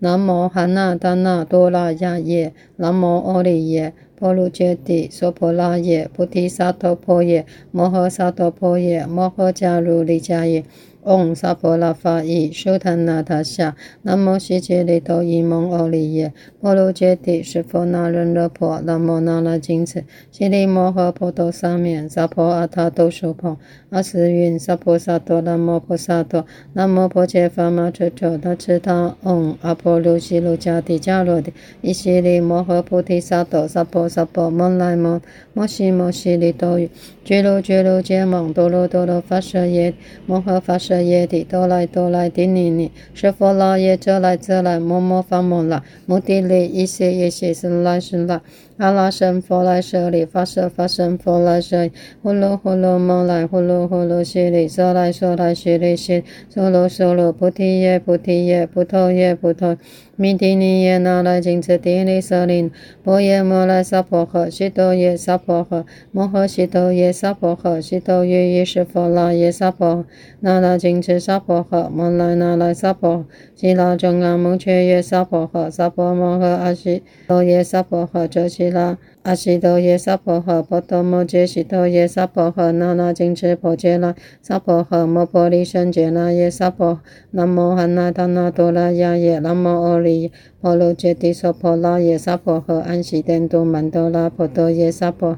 [0.00, 10.64] 南无汉那达那多拉雅耶，南无阿利耶，婆卢揭帝娑婆拉耶，菩提萨埵婆耶，摩诃萨埵婆耶，摩诃迦卢利迦耶。
[11.04, 26.44] 嗡萨婆拉法伊舒坦那他夏，南无悉吉利多伊蒙阿利耶，婆卢揭帝释佛那人勒婆，南无那那金智，悉利摩诃婆多沙面，萨婆阿他都苏婆，阿斯云萨婆萨多，南无婆萨多，
[26.74, 35.22] 南无婆伽伐玛车车他次他，嗡阿婆卢悉卢迦帝迦罗帝，依悉利摩诃菩提萨埵，萨婆萨婆摩来摩，
[35.54, 36.90] 摩悉摩悉利多于，
[37.24, 39.94] 俱卢俱卢羯蒙多罗多罗发舍耶，
[40.26, 48.40] 摩诃发舍耶帝，多来多来帝尼尼，舍佛那耶，遮来遮来，摩摩发摩拉，摩帝利，一切一切，生来是来。
[48.78, 59.76] 阿拉僧佛来舍利，发舍发僧佛来舍利，呼噜呼噜摩来，呼噜呼噜悉利，娑来娑来悉利悉，娑罗娑罗，菩提耶菩提耶，菩提耶波罗，
[60.20, 62.70] 弥帝尼耶那来金智帝利舍林，
[63.02, 70.04] 波耶摩来萨婆诃，悉多耶萨婆诃，摩诃悉多耶萨婆诃，悉多于意识佛那耶萨婆诃，
[70.40, 78.98] 那那金智萨婆诃，摩来那来萨婆，悉拉中阿摩却耶萨婆诃，萨婆摩诃阿悉多耶萨婆诃，遮悉拉。
[79.22, 87.00] 阿悉陀耶娑婆诃，波多摩揭悉陀耶娑婆诃，那那金智婆伽那娑婆诃，摩婆利胜羯那耶娑婆，
[87.32, 90.30] 南无汉那达那多拉雅耶，南无阿利耶，
[90.62, 95.36] 婆卢揭帝娑婆拉耶娑婆诃，安悉殿都曼多拉婆多耶娑婆，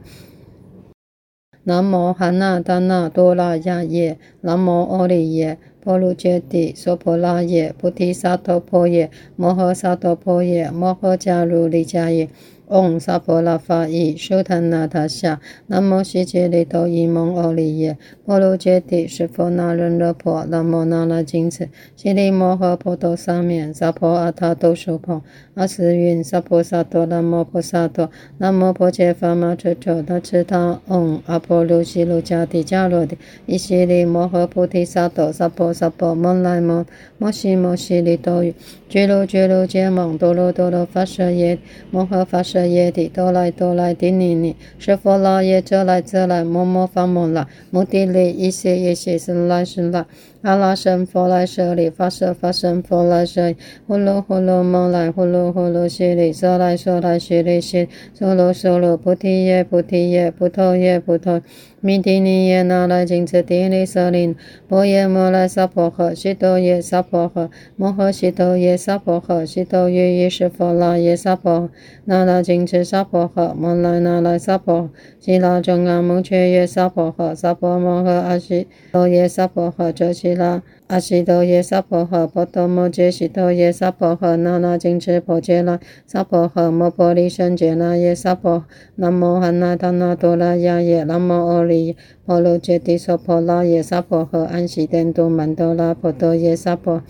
[1.65, 12.29] 南无汉那达那多拉雅耶，南无阿利耶，婆卢揭帝娑婆拉耶，菩提萨埵婆耶，摩诃萨埵婆耶，摩诃迦卢利迦耶。
[12.73, 28.09] 嗡萨婆拉法伊舒坦那他夏，南无悉吉利多伊蒙阿利耶，婆卢揭帝释佛那人勒婆，南无那那金智，悉利摩诃婆多沙面，萨婆阿他都苏婆，阿斯云萨婆萨多，南无婆萨多，
[28.39, 36.87] 南无婆伽伐玛车车他次他，嗡阿婆卢悉卢迦帝迦罗帝，依悉利摩诃菩提萨埵，萨婆萨婆摩来摩，
[37.19, 38.55] 摩悉摩悉利多于，
[38.89, 41.59] 俱卢俱卢羯蒙多罗多罗发舍耶，
[41.91, 42.62] 摩诃发舍。
[42.67, 50.05] 耶帝，哆来哆来帝尼尼，舍佛那耶，遮来遮来，摩摩发摩那，摩帝利，一些一些是来是来。
[50.43, 53.55] 阿拉神佛来舍利，发舍发神佛来舍，
[53.87, 61.43] 呼噜呼噜蒙来，呼噜呼噜悉利，娑来娑来悉利悉，娑罗娑罗菩提耶菩提耶，菩提耶菩提。
[61.85, 64.37] 弥帝尼耶那来金持帝利舍林，
[64.69, 71.69] 波耶摩拉萨婆诃，悉多耶萨婆诃，摩诃悉多耶萨婆诃，悉多于意识佛那耶萨婆诃，
[72.05, 80.63] 那来金持萨婆诃，摩来那来萨婆，悉拉中阿蒙却耶萨婆诃，萨婆摩诃阿悉多耶萨婆诃，遮悉拉。
[80.93, 88.67] 阿悉陀耶娑婆诃，波多摩揭悉陀耶娑婆诃，那那金持婆伽那娑婆诃，摩婆利胜羯那耶娑婆，
[88.97, 97.03] 南无汉那达那多拉雅耶，南无阿利耶，婆卢揭帝娑婆拉耶娑婆诃，安悉殿都曼多拉婆多耶娑婆，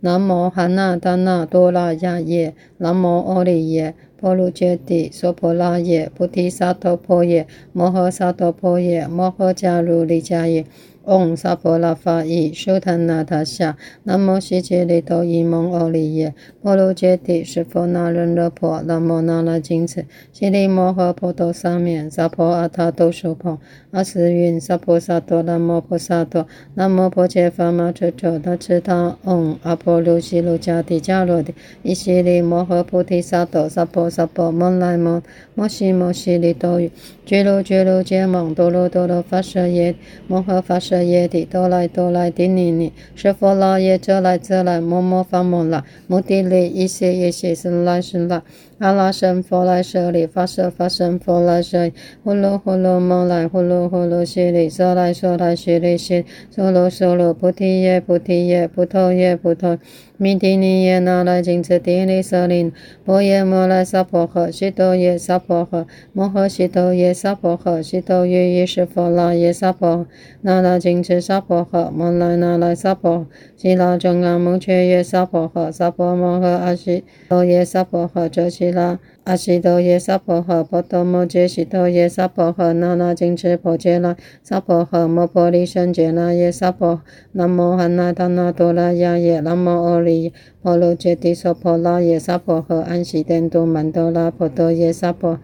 [0.00, 10.64] 南无汉那达那多拉雅耶，南无阿利耶，婆卢揭帝娑婆拉耶，菩提萨埵婆耶，摩诃萨埵婆耶，摩诃迦卢利迦耶。
[11.06, 23.60] 嗡萨婆拉法伊输檀那他夏，南无悉吉利多伊蒙欧利耶，婆卢揭帝释佛那人勒婆，南无那拉金持，悉利摩诃婆多沙面，萨婆阿他都苏婆，
[23.92, 31.54] 阿斯云萨婆萨多，南无婆萨多，南无婆伽伐玛彻彻他敕他，嗡阿婆卢悉卢迦帝迦罗帝，
[31.84, 35.22] 依悉利摩诃菩提萨埵，萨婆萨婆蒙来蒙，
[35.54, 36.90] 摩悉摩悉利多于，
[37.24, 39.94] 俱卢俱卢羯蒙，多罗多罗发舍耶，
[40.26, 40.95] 摩诃发舍。
[41.02, 48.42] 耶帝多来多来帝尼尼，释佛那耶遮来遮来，默默发摩那，摩地利一些一些是来是来。
[48.78, 59.78] 阿拉僧佛来舍利，发舍发僧佛来舍利，呼噜呼噜蒙来，呼噜呼噜悉利，娑来娑来悉利悉，娑罗娑罗菩提耶菩提耶，菩提耶菩提。
[60.18, 62.72] 弥帝尼耶那来金持帝利舍利，
[63.04, 70.06] 波耶摩来萨婆诃，悉多耶萨婆诃，摩诃悉多耶萨婆诃，悉多于意识佛那耶萨婆，
[70.40, 73.26] 那来金持萨婆诃，摩来那来萨婆，
[73.58, 78.98] 悉拉中阿蒙却耶萨婆诃，萨婆摩诃阿悉多耶萨婆诃，遮悉拉。
[79.24, 87.02] 阿悉多耶萨婆诃，波多摩揭悉多耶萨婆诃，那那金持婆伽那萨婆诃，摩婆利胜羯那耶萨婆，
[87.32, 95.40] 南无汉那达那多拉雅耶，南无阿利耶，婆卢揭帝娑婆拉耶萨婆诃，安悉殿都曼多拉婆多耶萨婆，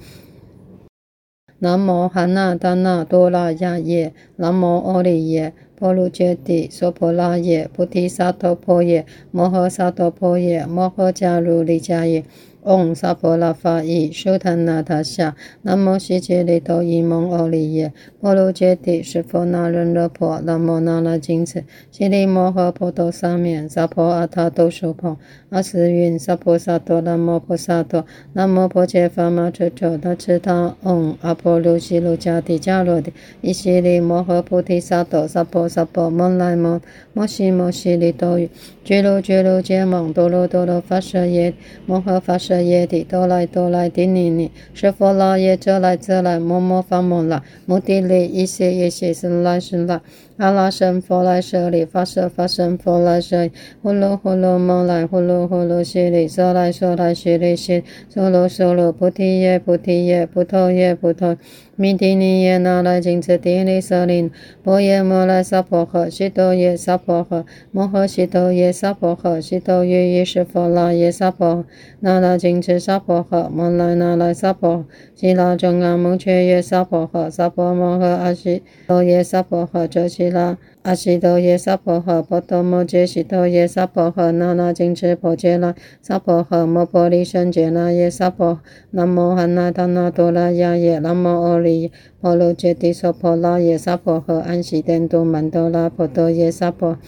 [1.59, 12.23] 南无汉那达那多拉雅耶，南无阿利耶，婆卢揭帝娑婆拉耶，菩提萨埵婆耶，摩诃萨埵婆耶，摩诃迦卢利迦耶。
[12.65, 17.93] 嗡萨婆拉法伊输檀那他夏，南无悉吉利多伊蒙欧利耶，
[18.25, 25.19] 摩罗揭帝释佛那人勒婆，南无那拉金持，悉利摩诃婆多沙面，萨婆阿他都苏婆，
[25.51, 36.81] 阿斯云萨婆萨多，南无婆萨多，南无婆伽伐玛彻彻他敕他，嗡阿婆卢悉卢迦帝迦罗帝，依悉利摩诃菩提萨埵，萨婆萨婆蒙来蒙，
[37.13, 38.49] 摩悉摩悉利多于，
[38.85, 41.53] 俱卢俱卢羯蒙，多罗多罗发舍耶，
[41.87, 42.63] 摩诃发舍。
[42.63, 50.03] 耶帝多来多来帝尼尼，释佛那耶遮来遮来，摩摩发摩那，摩帝利一切一切生来生来。
[50.43, 61.39] 阿拉僧佛来舍利，发舍发僧佛来舍利，呼噜呼噜蒙来，呼噜呼噜悉利，娑来娑来悉利悉，娑罗娑罗菩提耶菩提耶，菩提耶菩提。
[61.75, 64.31] 弥帝尼耶那来金持帝利舍利，
[64.63, 71.65] 波耶摩来萨婆诃，悉多耶萨婆诃，摩诃悉多耶萨婆诃，悉多于意识佛那耶萨婆诃，
[72.01, 74.85] 那来金持萨婆诃，摩来那来萨婆，
[75.15, 80.59] 悉拉中阿蒙却耶萨婆诃，萨婆摩诃阿悉多耶萨婆诃，遮悉拉。
[80.83, 88.59] 阿悉多耶萨婆诃，波多摩揭悉多耶萨婆诃，那那金持婆伽那萨婆诃，摩婆利胜羯那耶萨婆，
[88.91, 96.99] 南无汉那达那多拉雅耶，南无阿利耶，婆卢揭帝娑婆拉耶萨婆诃，安悉殿都曼多拉婆多耶萨婆，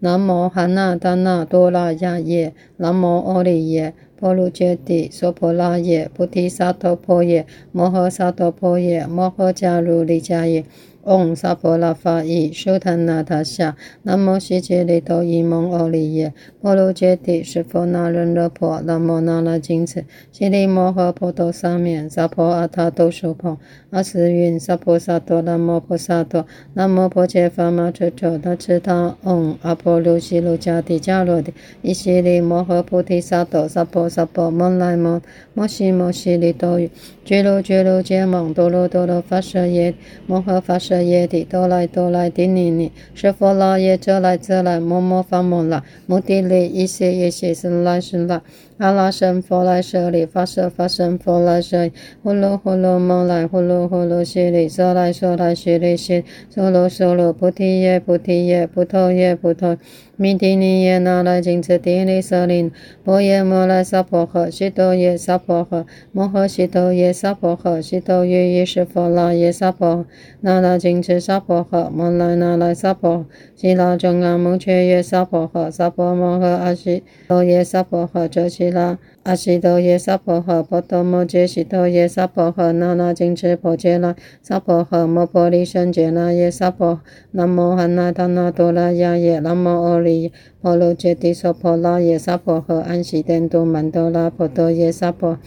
[0.00, 10.66] 南无汉那达那多拉雅耶，南无阿利耶，婆卢揭帝娑婆拉耶，菩提萨埵婆耶，摩诃萨埵婆耶，摩诃迦卢利迦耶。
[11.04, 23.58] 嗡萨婆拉法伊苏檀那他夏，南无悉吉利多伊蒙欧利耶，摩卢揭帝释佛那人勒婆，南无那拉金翅，悉利摩诃婆多三藐，萨婆阿他都苏婆，
[23.90, 35.20] 阿斯云萨婆萨多，南摩婆萨多，南摩婆伽伐玛彻彻他敕他，嗡阿婆卢悉卢迦帝迦罗帝，依悉利摩诃菩提萨埵，萨婆萨婆蒙来蒙，
[35.54, 36.88] 摩悉摩悉利多于，
[37.24, 39.92] 俱卢俱卢羯蒙，多罗多罗发舍耶，
[40.24, 48.40] 摩诃发舍耶帝多来多来帝尼尼，释佛那耶遮来遮来，摩摩发摩那，摩帝利一切一切生来僧来。
[48.80, 59.76] 阿拉僧佛来舍利，发舍发僧佛来舍利，呼噜呼噜摩来，呼噜呼噜悉利，娑来娑来悉利悉，娑罗娑罗菩提耶菩提耶，菩提耶菩提。
[60.22, 62.70] 弥帝尼耶那来金持帝利舍林，
[63.04, 70.04] 摩耶摩来萨婆诃，悉多耶萨婆诃，摩诃悉多耶萨婆诃，悉多于意识佛那耶萨婆诃，
[70.42, 73.24] 那来金持萨婆诃，摩来那来萨婆，
[73.56, 78.98] 悉拉中阿摩却耶萨婆诃，萨婆摩诃阿悉多耶萨婆诃，遮悉那。
[79.22, 87.02] 阿悉陀耶娑婆诃，波多摩揭悉陀耶娑婆诃，那那金持婆伽那娑婆诃，摩婆利胜羯那耶娑婆，
[87.32, 95.38] 南无汉那达那多拉雅耶，南无阿利耶，婆卢揭帝娑婆拉耶娑婆诃，安悉殿都曼多拉婆多耶娑婆，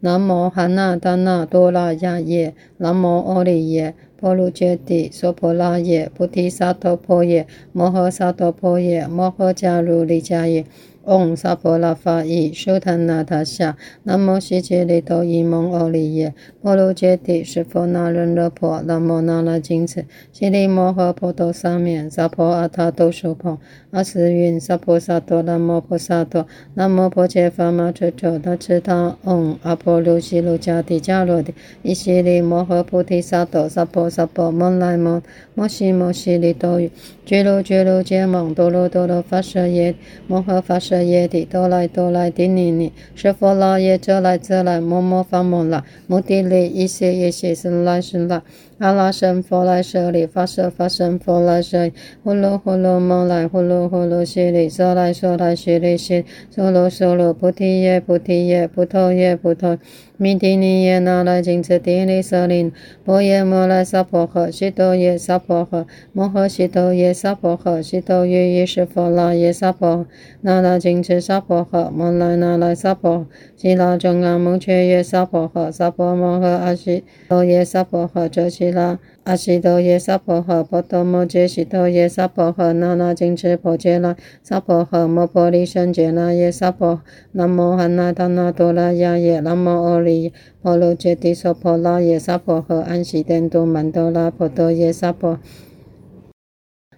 [0.00, 10.64] 南无汉那达那多拉雅耶，南无阿利耶，婆卢揭帝娑婆拉耶，菩提萨埵婆耶，摩诃萨埵婆耶，摩诃迦卢利迦耶。
[11.08, 23.58] 嗡萨婆拉法伊苏檀那他夏，南无悉吉利多伊蒙欧利耶，摩罗揭帝释佛那人勒婆，南无那拉金持，悉利摩诃婆多沙面，萨婆阿他都苏婆，
[23.90, 35.22] 阿斯云萨婆萨多，南无婆萨多，南无婆伽伐玛彻彻大智大，嗡阿婆卢悉卢迦帝迦罗帝，依悉利摩诃菩提萨埵，萨婆萨婆蒙来蒙，
[35.54, 36.90] 摩悉摩悉利多于，
[37.24, 39.94] 俱卢俱卢羯蒙，多罗多罗发舍耶，
[40.26, 40.98] 摩诃发舍。
[41.08, 48.42] 耶帝多来多来帝尼尼，释佛那耶则来则来，摩摩伐摩那，摩帝利一切一切生来生来。
[48.78, 59.78] 阿拉僧佛来舍利，发舍发僧佛来舍利，呼噜呼噜蒙来，呼噜呼噜悉利，娑来娑来悉利悉，娑罗娑罗菩提耶菩提耶，菩提耶菩提。
[60.20, 62.72] 弥帝尼耶那来金持帝利舍利，
[63.04, 70.06] 波耶摩来萨婆诃，悉多耶萨婆诃，摩诃悉多耶萨婆诃，悉多于意识佛那耶萨婆，
[70.40, 78.98] 那来金持萨婆诃，摩来那来萨婆，悉拉中阿目犍耶萨婆诃，萨婆摩诃阿悉多耶萨婆诃，遮憍那。
[79.24, 87.02] 阿悉多耶萨婆诃，波多摩揭悉多耶萨婆诃，那那金持婆伽那萨婆诃，摩婆利胜羯那耶萨婆，
[87.32, 95.38] 南无汉那达那多拉雅耶，南无阿利耶，婆卢揭帝娑婆拉耶萨婆诃，安悉殿都曼多拉婆多耶萨婆，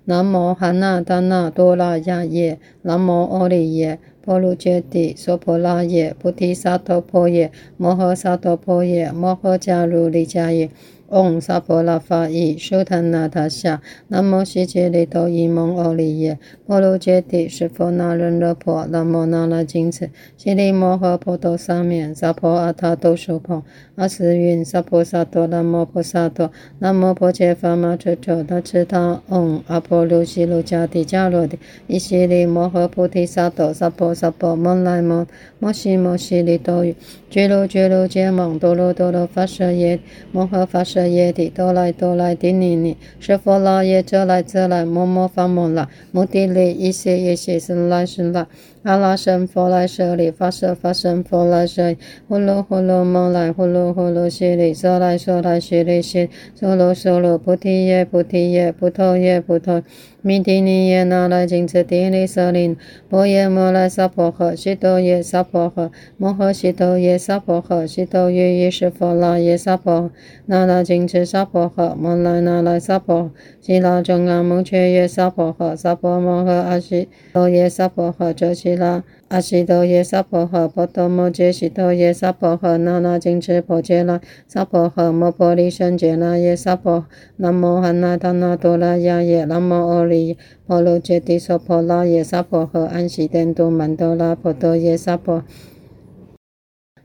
[0.04, 10.70] 南无汉那达那多拉雅耶，南无阿利耶，婆卢揭帝娑婆拉耶，菩提萨埵婆耶，摩诃萨埵婆耶，摩诃迦卢利迦耶。
[11.10, 23.64] 嗡萨婆拉法伊输檀那他夏，南无悉吉利多伊蒙欧利耶，婆卢揭帝释佛那人勒婆，南无那那金持，悉利摩诃婆多沙面，萨婆阿他都苏婆，
[23.96, 31.58] 阿斯云萨婆萨多，南无婆萨多，南无婆伽伐玛彻彻大智大，嗡阿婆卢悉卢迦帝迦罗帝，
[31.88, 35.26] 依悉利摩诃菩提萨埵，萨婆萨婆蒙来蒙，
[35.58, 36.86] 摩悉摩悉利多，
[37.30, 40.00] 俱卢俱卢羯蒙，多罗多罗发舍耶，
[40.32, 41.06] 摩诃发舍。
[41.06, 48.46] 耶帝多来多来帝尼尼，释佛那耶遮来遮来，摩摩伐摩那，摩帝利一切一切生来生来。
[48.82, 59.82] 阿拉僧佛来舍利，发舍发僧佛来舍利，呼噜呼噜蒙来，呼噜呼噜悉利，娑来娑来悉利悉，娑罗娑罗菩提耶菩提耶，菩提耶菩提。
[60.22, 62.76] 弥帝尼耶那来金持帝利舍利，
[63.08, 70.10] 波耶摩来萨婆诃，悉多耶萨婆诃，摩诃悉多耶萨婆诃，悉多于意识佛那耶萨婆诃，
[70.44, 73.30] 那那金持萨婆诃，摩来那来萨婆，
[73.62, 79.04] 悉拉中阿目犍耶萨婆诃，萨婆摩诃阿悉多耶萨婆诃，遮憍那。
[79.28, 87.06] 阿悉多耶萨婆诃，波多摩揭悉多耶萨婆诃，那那金持婆伽那萨婆诃，摩婆利胜羯那耶萨婆，
[87.36, 95.44] 南无汉那达那多拉雅耶，南无阿利耶，婆卢揭帝娑婆拉耶萨婆诃，安悉殿都曼多拉婆多耶萨婆，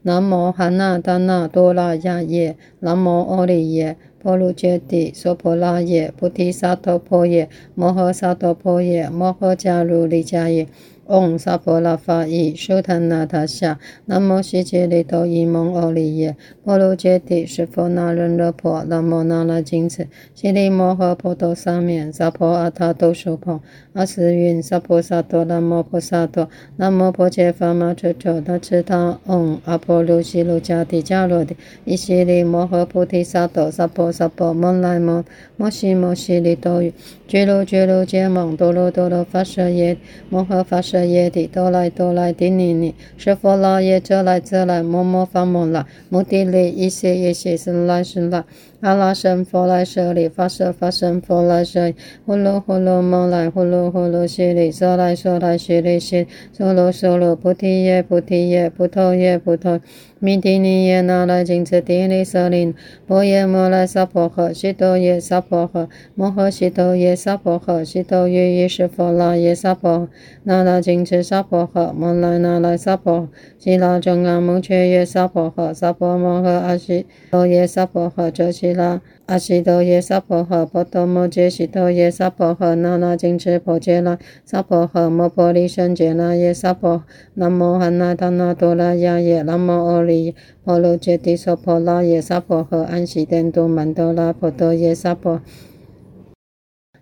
[0.01, 10.67] 南无汉那达那多拉雅耶，南无阿利耶，婆卢揭帝娑婆拉耶，菩提萨埵婆耶，摩诃萨埵婆耶，摩诃迦卢利迦耶。
[11.07, 23.61] 嗡萨婆拉法伊输檀那他夏，南无悉吉利多伊蒙欧利耶，婆卢揭帝释佛那人勒婆，南无那那金持，悉利摩诃婆多沙面，萨婆阿他都苏婆，
[23.93, 35.23] 阿斯云萨婆萨多，南无婆萨多，南无婆伽伐玛彻彻大智大，嗡阿婆卢悉卢迦帝迦罗帝，依悉利摩诃菩提萨埵，萨婆萨婆蒙来蒙，
[35.55, 36.91] 摩悉摩悉利多于，
[37.27, 39.95] 俱卢俱卢羯蒙，多罗多罗发舍耶，
[40.29, 40.94] 摩诃发舍。
[41.03, 48.43] 耶帝多来多来帝尼尼，释佛那耶则来这来，摩摩伐摩那，摩帝利一些一些是来是来。
[48.85, 59.81] 阿拉僧佛来舍利，发舍发僧佛来舍利，呼噜呼噜蒙来，呼噜呼噜悉利，娑来娑来悉利悉，娑罗娑罗菩提耶菩提耶，不脱耶不脱。
[60.19, 62.73] 弥帝尼耶那来金持帝利舍利，
[63.05, 70.07] 波耶摩来萨婆诃，悉多耶萨婆诃，摩诃悉多耶萨婆诃，悉多于意识佛那耶萨婆，
[70.43, 73.27] 那来金持萨婆诃，摩来那来萨婆，
[73.59, 79.01] 悉拉中阿目绚耶萨婆诃，萨婆摩诃阿悉多耶萨婆诃，遮悉拉。
[79.25, 87.03] 阿悉多耶萨婆诃，波多摩揭悉多耶萨婆诃，那那金持婆伽那萨婆诃，摩婆利胜羯那耶萨婆，
[87.33, 95.41] 南无汉那达那多拉雅耶，南无阿利耶婆卢揭帝娑婆拉耶萨婆诃，安悉殿都曼多拉婆多耶萨婆，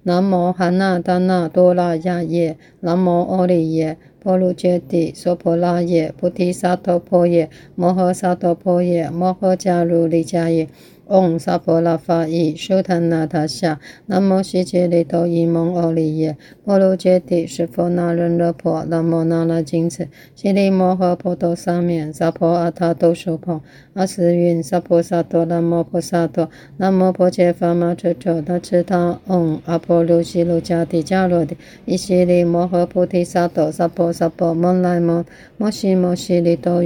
[0.04, 10.70] 南无汉那达那多拉雅耶，南无阿利耶婆卢揭帝娑婆拉耶，菩提萨埵婆耶，摩诃萨埵婆耶，摩诃迦卢利迦耶。
[11.08, 23.62] 嗡萨婆拉法伊输檀那他夏，南无悉吉利多伊蒙欧利耶，婆卢揭帝释佛那人乐婆，南无那那金持，悉利摩诃婆多沙面，萨婆阿他都苏婆，
[23.94, 35.26] 阿斯云萨婆萨多，南无婆萨多，南无婆伽伐玛彻彻大智他，嗡阿婆卢悉卢迦帝迦罗帝，依悉利摩诃菩提萨埵，萨婆萨婆摩来摩，
[35.58, 36.82] 摩悉摩悉利多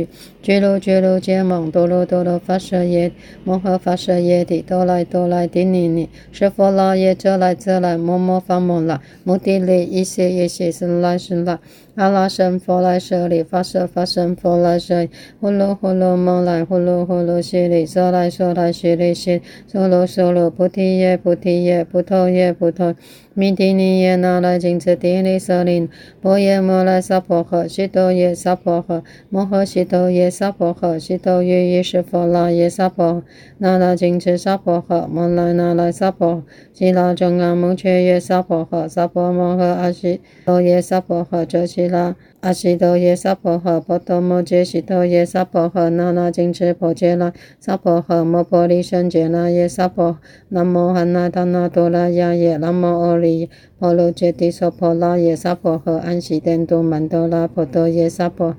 [0.48, 3.11] 于，俱卢俱卢羯蒙多罗多罗发舍耶，
[3.44, 11.60] 摩诃发舍耶帝，多来多来帝尼尼，释佛那耶遮来遮来，摩摩伐摩那，摩帝利一切一切生来生来。
[11.98, 15.10] 阿拉僧佛来舍利，发舍发僧佛来舍利，
[15.41, 22.95] 呼噜呼噜蒙来，呼噜呼噜悉利，娑来娑来悉利悉，娑罗娑罗菩提耶菩提耶，不脱耶不脱。
[23.34, 25.90] 弥提尼耶那来金持帝利舍利，
[26.22, 33.24] 波耶摩来萨婆诃，悉多耶萨婆诃，摩诃悉多耶萨婆诃，悉多于意识佛那耶萨婆诃，
[33.60, 36.44] 那来金持萨婆诃，摩来那来萨婆，
[36.74, 42.15] 悉拉中阿目绚耶萨婆诃，萨婆摩诃阿悉多耶萨婆诃，遮悉拉。
[42.41, 50.18] 阿悉多耶萨婆诃，波多摩揭悉多耶萨婆诃，那那金持婆伽那萨婆诃，摩婆利胜羯那耶萨婆，
[50.49, 53.49] 南无汉那达那多拉雅耶，南无阿利耶
[53.80, 58.55] 婆卢揭帝娑婆拉耶萨婆诃，安悉殿都曼多拉婆多耶萨婆，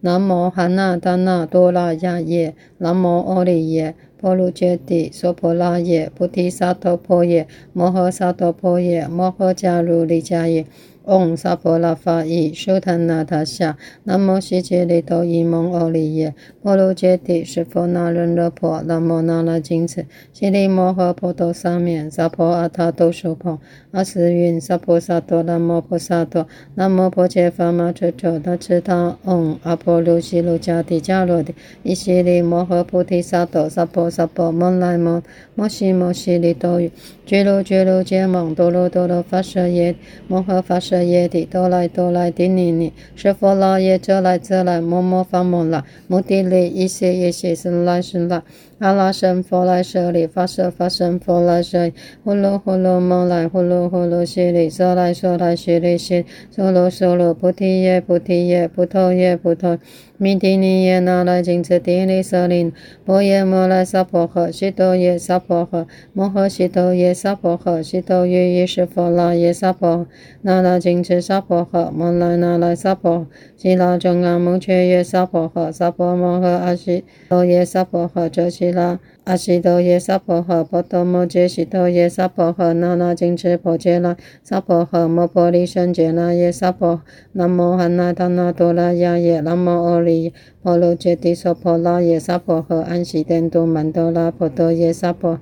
[0.00, 10.66] 南无汉那达那多拉雅耶，南无阿利耶婆卢揭帝娑婆拉耶，菩提萨埵婆耶，摩诃萨埵婆耶，摩诃迦卢利迦耶。
[11.08, 20.04] 嗡萨婆拉法伊输檀那他夏，南无悉吉利多伊蒙欧利耶，婆卢揭帝释佛那人乐婆，南无那那金持，
[20.34, 23.58] 悉利摩诃婆多沙面，萨婆阿他都苏婆，
[23.92, 31.54] 阿斯云萨婆萨多，南无婆萨多，南无婆伽伐玛彻彻大智他，嗡阿婆卢悉卢迦帝迦罗帝，
[31.84, 35.22] 依悉利摩诃菩提萨埵，萨婆萨婆摩来摩，
[35.54, 36.78] 摩悉摩悉利多，
[37.28, 39.94] 俱卢俱卢羯蒙多罗多罗发舍耶，
[40.28, 41.02] 摩诃发舍。
[41.02, 48.42] 耶帝，多来多来帝尼尼，释佛老耶遮来遮来，摩摩伐摩啦，摩帝利一切一切僧来生来。
[48.78, 59.78] 阿拉僧佛来舍利，发舍发僧佛来舍利，呼噜呼噜蒙来，呼噜呼噜悉利，娑来娑来悉利悉，娑罗娑罗菩提耶菩提耶，不脱耶不脱。
[60.20, 62.72] 弥帝尼耶那来金持帝利舍利，
[63.04, 70.08] 波耶摩来萨婆诃，悉多耶萨婆诃，摩诃悉多耶萨婆诃，悉多于意识佛那耶萨婆，
[70.42, 78.98] 那那金持萨婆诃，摩来那来萨婆，悉拉中阿目绚耶萨婆诃，萨婆摩诃阿悉多耶萨婆诃，遮悉拉。
[79.24, 90.32] 阿悉多耶萨婆诃，波多摩揭悉多耶萨婆诃，那那金持婆伽那萨婆诃，摩婆利胜羯那耶萨婆，南无汉那达那多拉雅耶，南无阿利耶
[90.62, 95.38] 婆卢揭帝娑婆拉耶萨婆诃，安悉殿都曼多拉婆多耶萨婆，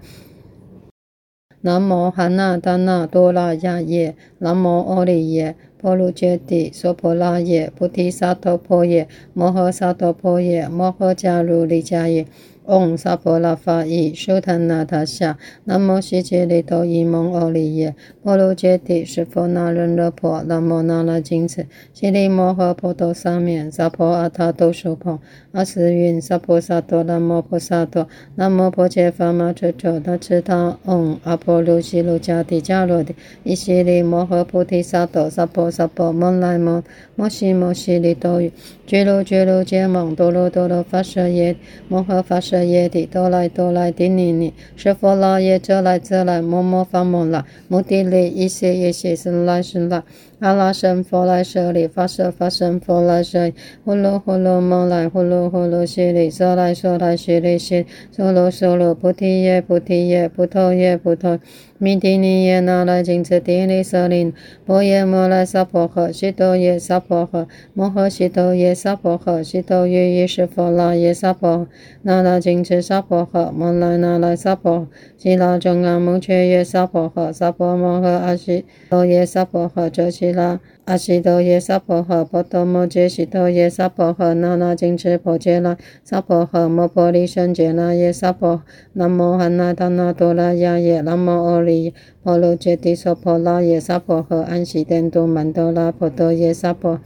[1.60, 12.26] 南无汉那达那多拉雅耶，南无阿利耶婆卢揭帝娑婆拉耶，菩提萨埵婆耶，摩诃萨埵婆耶，摩诃迦卢利迦耶。
[12.66, 17.94] 嗡萨婆拉法伊输檀那他夏，南无悉吉利多伊蒙欧利耶，
[18.24, 25.20] 婆卢揭帝释佛那人乐婆，南无那那金持，悉利摩诃婆多沙面，萨婆阿他都苏婆，
[25.52, 33.14] 阿斯云萨婆萨多，南无婆萨多，南无婆伽伐玛彻彻大智他，嗡阿婆卢悉卢迦帝迦罗帝，
[33.44, 36.82] 依悉利摩诃菩提萨埵，萨婆萨婆摩来摩，
[37.14, 38.51] 摩悉摩悉利多于，
[38.84, 41.55] 俱卢俱卢羯蒙多罗多罗发舍耶，
[41.86, 42.55] 摩诃发舍。
[42.64, 50.02] 耶帝，多来多来帝尼尼，释佛那耶遮来遮来，摩摩伐摩那，摩地利一些一些是来是来。
[50.38, 53.54] 阿拉僧佛来舍利，发舍法身佛来舍利，
[53.84, 61.40] 呼噜呼噜摩来，呼噜呼噜悉利，娑来娑来悉利悉，娑罗娑罗菩提叶菩提叶，菩提叶菩提。
[61.78, 64.32] 弥帝尼耶那来金次帝利舍利，
[64.64, 71.66] 摩耶摩来萨婆诃，悉多耶萨婆诃，摩诃悉多耶萨婆诃，悉多于意识佛那耶萨婆，
[72.00, 74.88] 那来金次萨婆诃，摩来那来萨婆，
[75.18, 80.60] 悉拉中阿蒙却耶萨婆诃，萨婆摩诃阿悉多耶萨婆诃，遮悉拉。
[80.84, 88.62] 阿悉多耶萨婆诃，波多摩揭悉多耶萨婆诃，那那金翅婆伽那萨婆诃，摩婆利胜羯那耶萨婆，
[88.92, 97.00] 南无汉那达那多拉雅耶，南无阿利耶，婆卢揭帝娑婆拉耶萨婆诃，安悉殿都曼多拉婆多耶萨婆，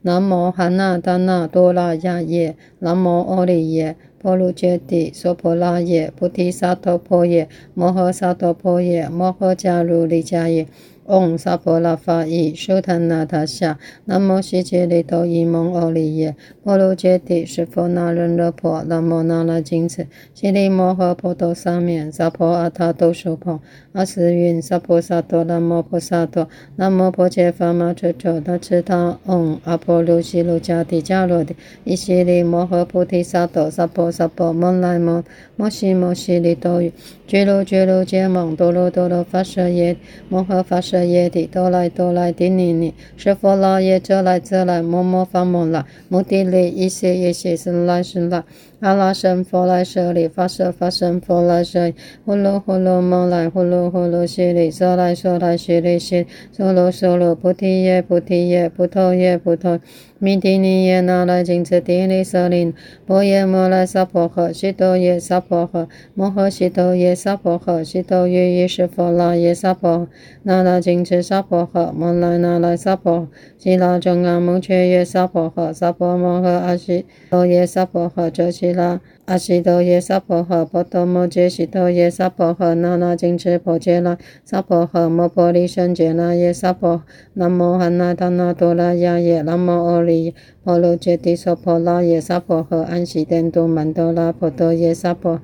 [0.00, 10.66] 南无汉那达那多拉雅耶，南无阿利耶，婆卢揭帝娑婆拉耶，菩提萨埵婆耶，摩诃萨埵婆耶，摩诃迦卢利迦耶。
[11.06, 23.60] 嗡萨婆拉法伊输檀那他夏，南无悉吉利多伊蒙阿利耶，婆卢揭帝释佛那人乐婆，南无那那金翅，悉利摩诃婆多沙面，萨婆阿他都苏婆，
[23.92, 31.54] 阿斯云萨婆萨多，南无婆萨多，南无婆伽伐玛彻彻大智他，嗡阿婆卢悉卢迦帝迦罗帝，
[31.84, 35.22] 依悉利摩诃菩提萨埵，萨婆萨婆摩来摩，
[35.56, 36.92] 摩悉摩悉利多语，
[37.26, 39.96] 俱卢俱卢羯蒙多罗多罗发舍耶，
[40.28, 41.04] 摩诃发舍。
[41.04, 48.42] 耶帝多来多来帝尼尼，舍佛那耶遮来遮来，摩摩发摩那，目犨利一切一切生来生来。
[48.84, 51.94] 阿拉僧佛来舍利，发舍法身佛来舍利，
[52.26, 59.80] 呼噜呼噜摩来，呼噜呼噜悉利，娑来娑来悉利悉，娑罗娑罗菩提耶菩提耶，菩提耶菩提。
[60.20, 62.72] 弥帝尼耶那来金次帝利舍利，
[63.06, 70.08] 波耶摩来萨婆诃，悉多耶萨婆诃，摩诃悉多耶萨婆诃，悉多于意识佛那耶萨婆，
[70.42, 73.28] 那来金次萨婆诃，摩来那来萨婆，
[73.64, 79.00] 悉拉中阿蒙却耶萨婆诃，萨婆摩诃阿悉多耶萨婆诃，遮悉拉。
[79.24, 95.40] 阿悉多耶萨婆诃，波多摩揭悉多耶萨婆诃，那那金翅婆伽那萨婆诃，摩婆利胜羯那耶萨婆，南无汉那达那多拉雅耶，南无阿利耶，婆卢揭帝娑婆拉耶萨婆诃，安悉殿都曼多拉婆多耶萨婆，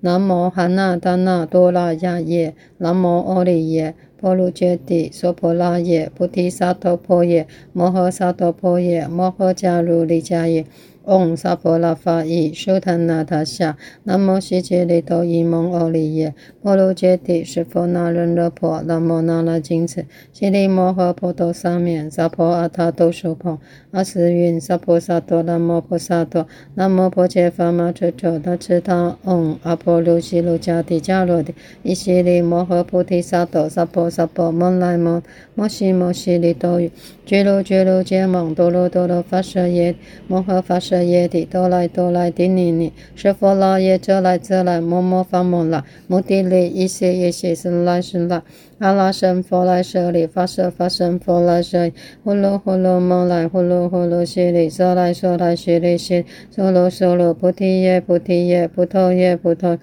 [0.00, 10.66] 南无汉那达那多拉雅耶，南无阿利耶，波罗揭谛娑婆拉耶，菩提萨埵婆耶，摩诃萨埵婆耶，摩诃迦卢尼迦耶。
[11.04, 23.58] 嗡萨婆拉法伊输檀那他夏，南无悉吉利多伊蒙阿利耶，婆卢揭帝释佛那人乐婆，南无那那金翅，悉利摩诃婆多沙面，萨婆阿他都苏婆，
[23.92, 35.22] 阿斯云萨婆萨多，南无婆萨多，南无婆伽伐玛彻彻大智他，嗡阿婆卢悉卢迦帝迦罗帝，依悉利摩诃菩提萨埵，萨婆萨婆摩来摩，
[35.54, 36.92] 摩悉摩悉利多于，
[37.24, 39.94] 俱卢俱卢羯蒙多罗多罗发舍耶，
[40.28, 48.42] 摩诃发舍耶帝多来多来帝尼尼，释佛那耶则来则来，摩摩发摩那，目犨利一些一些是来是来。
[48.80, 51.92] 阿拉僧佛来舍利，发舍法身佛来舍，
[52.24, 59.68] 呼噜呼噜摩来，呼噜呼噜悉利，娑来娑来悉利悉，娑罗娑罗菩提叶菩提叶，菩提叶菩提。
[59.68, 59.78] 耶，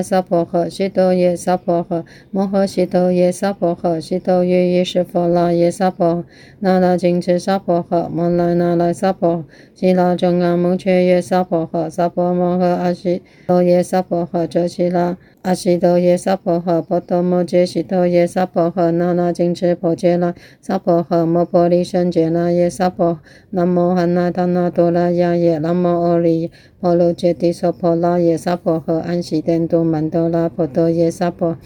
[0.00, 6.24] 萨婆诃，悉多耶萨婆诃，摩诃悉多耶萨婆诃，悉多于意识佛那耶萨婆，
[6.60, 9.44] 那那金翅萨婆诃，摩来那来萨婆，
[9.78, 15.16] 悉拉中阿蒙却耶萨婆诃，萨婆摩诃阿悉多耶萨婆诃，遮悉拉。
[15.42, 26.50] 阿悉多耶萨婆诃，波多摩揭悉多耶萨婆诃，那那金翅婆伽那萨婆诃，摩婆利胜羯那耶萨婆，南无汉那达那多拉雅耶，南无阿利耶，
[26.80, 31.56] 婆卢揭帝娑婆拉耶萨婆诃，安悉殿都曼多拉婆多耶萨婆，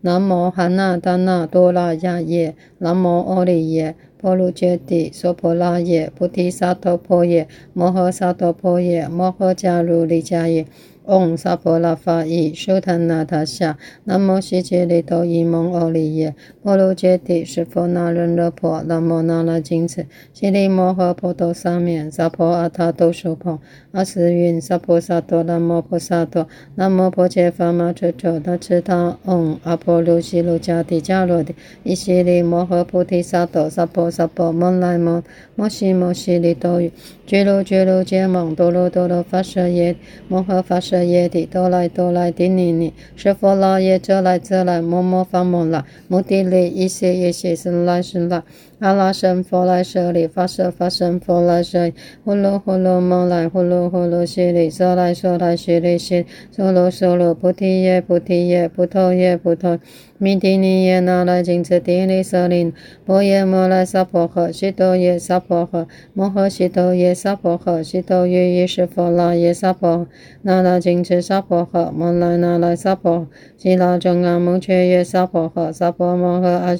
[0.00, 7.44] 南无汉那达那多拉雅耶，南无阿利耶， ဘောလိုကျတိစောဘောလာရဲ့ဘုတိသာတော်ဖောရဲ့
[7.78, 10.66] မောဟသာတော်ဖောရဲ့မောဟကြလိုလေကြရဲ့
[11.08, 20.04] 嗡萨婆拉法伊输檀那他夏，南无悉吉利多伊蒙阿利耶，婆卢揭帝释佛那人乐婆，南无那那金翅，
[20.34, 23.58] 悉利摩诃婆多沙面，萨婆阿他都苏婆，
[23.92, 31.54] 阿斯云萨婆萨多，南无婆萨多，南无婆伽伐玛彻彻大智他，嗡阿婆卢悉卢迦帝迦罗帝，
[31.84, 35.24] 依悉利摩诃菩提萨埵，萨婆萨婆摩来摩，
[35.54, 36.92] 摩悉摩悉利多于，
[37.24, 39.96] 俱卢俱卢羯蒙多罗多罗发舍耶，
[40.28, 40.97] 摩诃发舍。
[40.98, 48.42] 舍耶提，多来多来帝尼尼，舍佛那耶，遮来遮来，摩摩发摩那，摩帝利，伊歇耶歇，僧来是来。
[48.80, 51.92] 阿拉僧佛来舍利，发舍发僧佛来舍，
[52.24, 59.78] 呼噜呼噜摩来，呼噜呼噜悉利，娑来娑来悉利悉，娑罗娑罗菩提耶菩提耶，菩提耶菩提。
[60.20, 62.72] 弥帝尼耶那来金持帝利舍林，
[63.06, 70.08] 波耶摩来萨婆诃，悉多耶萨婆诃，摩诃悉多耶萨婆诃，悉多耶依是佛那耶萨婆，
[70.42, 76.74] 那来金持萨婆诃，摩来那来萨婆，悉拉中阿蒙却耶萨婆诃，萨婆摩诃阿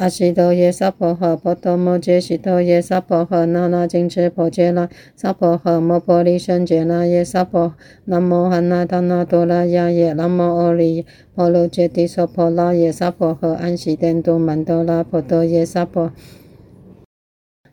[0.00, 7.74] 阿悉陀耶娑婆诃，波多摩揭悉陀耶娑婆诃，那那金持婆伽那娑婆诃，摩婆利胜羯那耶娑婆，
[8.06, 11.04] 南无汉那达那多拉雅耶，南无阿利耶
[11.34, 16.10] 婆卢揭帝娑婆拉耶娑婆诃，安悉殿都曼多拉婆多耶娑婆，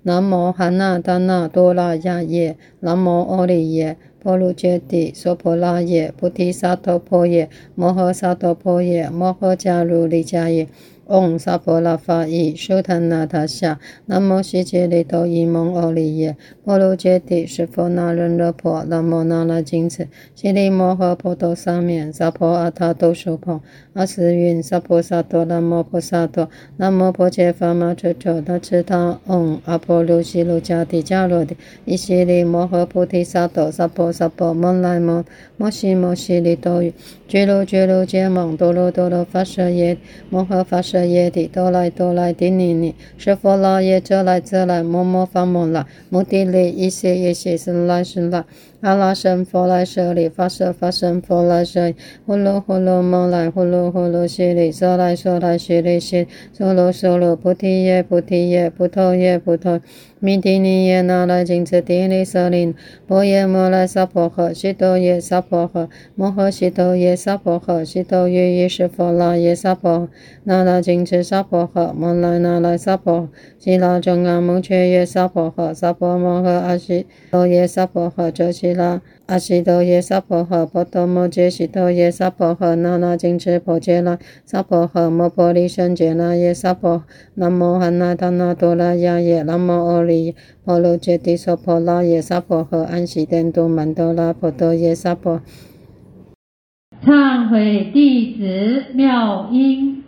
[0.02, 10.68] 南无汉那达那多拉雅耶，南无阿利耶婆卢揭帝娑婆拉耶，菩提萨埵婆耶，摩诃萨埵婆耶，摩诃迦卢利迦耶。
[11.08, 16.36] 嗡萨婆拉法伊苏檀那他夏，南无悉吉利多伊蒙阿利耶，
[16.66, 23.62] 婆卢揭帝释佛那人勒婆，南无那拉金持，悉利摩诃婆多沙面，萨婆阿他多苏婆，
[23.94, 31.56] 阿斯云萨婆萨多，南无婆萨多，南无婆伽伐玛彻彻他敕他，嗡阿婆卢悉卢迦帝迦罗帝，
[31.86, 35.24] 伊悉利摩诃菩提萨埵，萨婆萨婆摩来摩，
[35.56, 36.94] 摩悉摩悉利多于，
[37.30, 39.98] 俱卢俱卢羯蒙，多罗多罗发舍耶，
[40.30, 40.97] 摩诃发舍。
[41.06, 48.44] 耶提哆来哆来帝尼尼，舍弗那耶，遮来遮来，摩摩发摩那，摩帝利，伊歇耶歇，僧来僧来。
[48.82, 51.94] 阿拉僧佛来舍利，发舍发僧佛来舍，
[52.26, 59.82] 呼噜呼噜摩来，呼噜呼噜悉利，娑来娑来悉利悉，娑罗娑罗菩提耶菩提耶，菩提耶菩提。
[60.20, 62.74] 弥帝尼耶那来金持帝利舍林，
[63.06, 70.08] 波耶摩拉萨婆诃，悉多耶萨婆诃，摩诃悉多耶萨婆诃，悉多于意识佛那耶萨婆诃，
[70.44, 73.30] 那来金持萨婆诃，摩来那来萨婆，
[73.60, 79.00] 悉拉中阿蒙却耶萨婆诃，萨婆摩诃阿悉多耶萨婆诃，遮悉拉。
[79.28, 87.04] 阿悉多耶萨婆诃，波多摩揭悉多耶萨婆诃，那那金持婆伽那萨婆诃，摩婆利胜羯那耶萨婆，
[87.36, 97.06] 南无汉那达那多拉雅耶，南无阿利耶婆卢揭帝娑婆拉耶萨婆诃，安悉殿都曼多拉婆多耶萨婆诃。
[97.06, 100.04] 忏悔弟子妙音。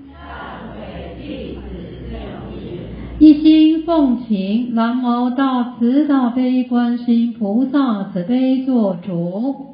[3.22, 9.74] 一心奉请南无大慈大悲观世音菩萨慈悲做主。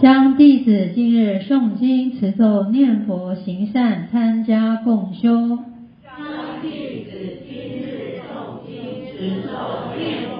[0.00, 5.58] 将弟子今日诵经持咒念佛行善参加共修。
[6.02, 7.10] 将弟子
[7.46, 10.37] 今日诵经持咒念佛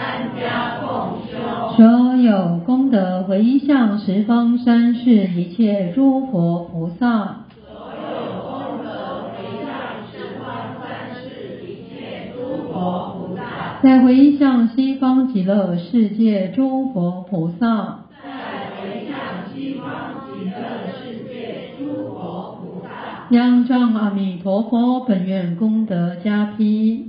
[0.00, 1.76] 参加共修。
[1.76, 2.80] 所有功。
[2.90, 9.70] 德回向十方三世一切诸佛菩萨，所有功德回向
[10.10, 19.86] 十方三世一切诸佛菩萨，再回向西方极乐世界诸佛菩萨，再回向西方
[20.34, 22.88] 极乐世界诸佛菩萨，
[23.30, 27.06] 仰仗阿弥陀佛本愿功德加被。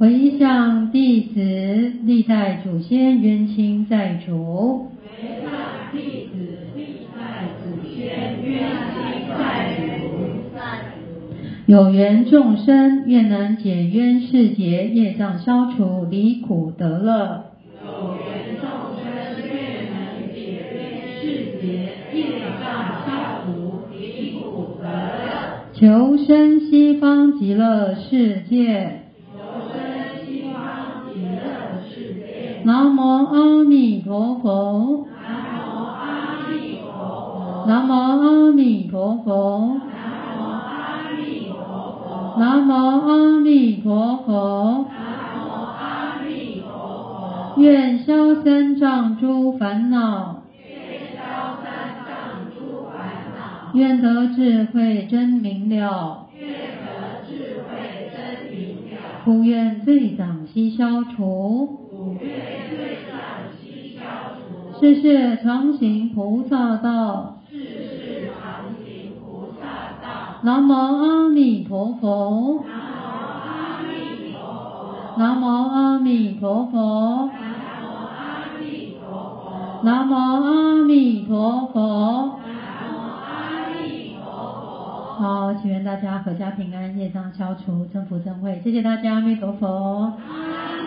[0.00, 5.52] 回向弟子历代祖先冤亲债主，回向
[5.92, 6.38] 弟子
[6.74, 8.64] 历代祖先冤
[8.94, 10.56] 亲债主，
[11.66, 17.44] 有缘众生愿能解冤释结，业障消除，离苦得乐。
[17.84, 19.04] 有缘众生
[19.52, 21.68] 愿能解冤释结，
[22.18, 23.50] 业障消除，
[23.94, 25.68] 离苦得乐。
[25.74, 29.09] 求生西方极乐世界。
[32.64, 35.06] 南无阿弥陀佛。
[37.66, 39.80] 南无阿弥陀佛。
[42.38, 44.86] 南无阿弥陀佛。
[47.56, 50.42] 愿消三障诸烦恼。
[53.72, 56.26] 愿得智慧真明了。
[59.24, 61.89] 普愿罪障悉消除。
[64.80, 67.38] 世世常行菩萨道。
[67.50, 69.62] 世世常行菩萨
[70.00, 70.06] 道。
[70.42, 72.64] 南无阿弥陀佛。
[72.66, 73.02] 南无
[73.38, 75.10] 阿弥陀佛。
[75.18, 77.30] 南无阿弥陀佛。
[79.82, 82.40] 南无阿弥陀佛。
[82.42, 84.16] 南无阿弥陀
[85.18, 88.58] 佛好，祈愿大家阖家平安，业障消除，增福增慧。
[88.64, 90.14] 谢谢大家，阿弥陀佛阿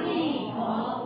[0.04, 1.03] 弥陀佛。